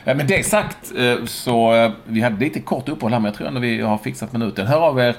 [0.06, 3.48] Men det sagt eh, så, eh, vi hade lite kort uppehåll här, men jag tror
[3.48, 4.68] ändå vi har fixat minuten.
[4.68, 5.16] Hör av er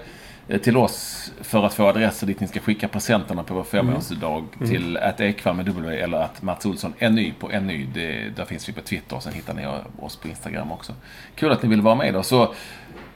[0.63, 4.97] till oss för att få adresser dit ni ska skicka presenterna på vår femårsdag till
[4.97, 7.87] att Ekvall med W eller att Mats Olsson NY på NY.
[7.95, 9.67] Det, där finns vi på Twitter och sen hittar ni
[10.01, 10.93] oss på Instagram också.
[11.35, 12.23] Kul att ni vill vara med då.
[12.23, 12.55] Så,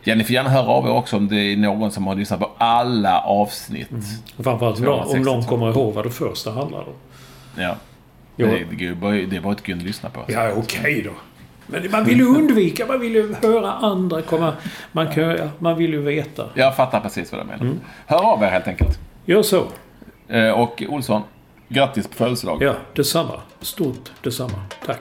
[0.02, 2.40] ja, ni får gärna höra av er också om det är någon som har lyssnat
[2.40, 3.90] på alla avsnitt.
[4.38, 5.32] Framförallt om någon- om 262.
[5.34, 6.94] någon kommer ihåg vad det första handlade om.
[7.58, 7.76] Ja.
[8.36, 10.20] Det, det, är det är bara ett att lyssna på.
[10.28, 11.10] Ja, okej då.
[11.66, 14.52] Men man vill ju undvika, man vill ju höra andra komma...
[14.92, 16.46] Man, kan, man vill ju veta.
[16.54, 17.74] Jag fattar precis vad du menar.
[18.06, 18.98] Hör av er helt enkelt.
[19.24, 19.64] Gör så.
[20.28, 21.22] Eh, Och Olsson,
[21.68, 22.62] grattis på födelsedag.
[22.62, 23.40] Ja, detsamma.
[23.60, 24.62] Stort detsamma.
[24.86, 25.00] Tack.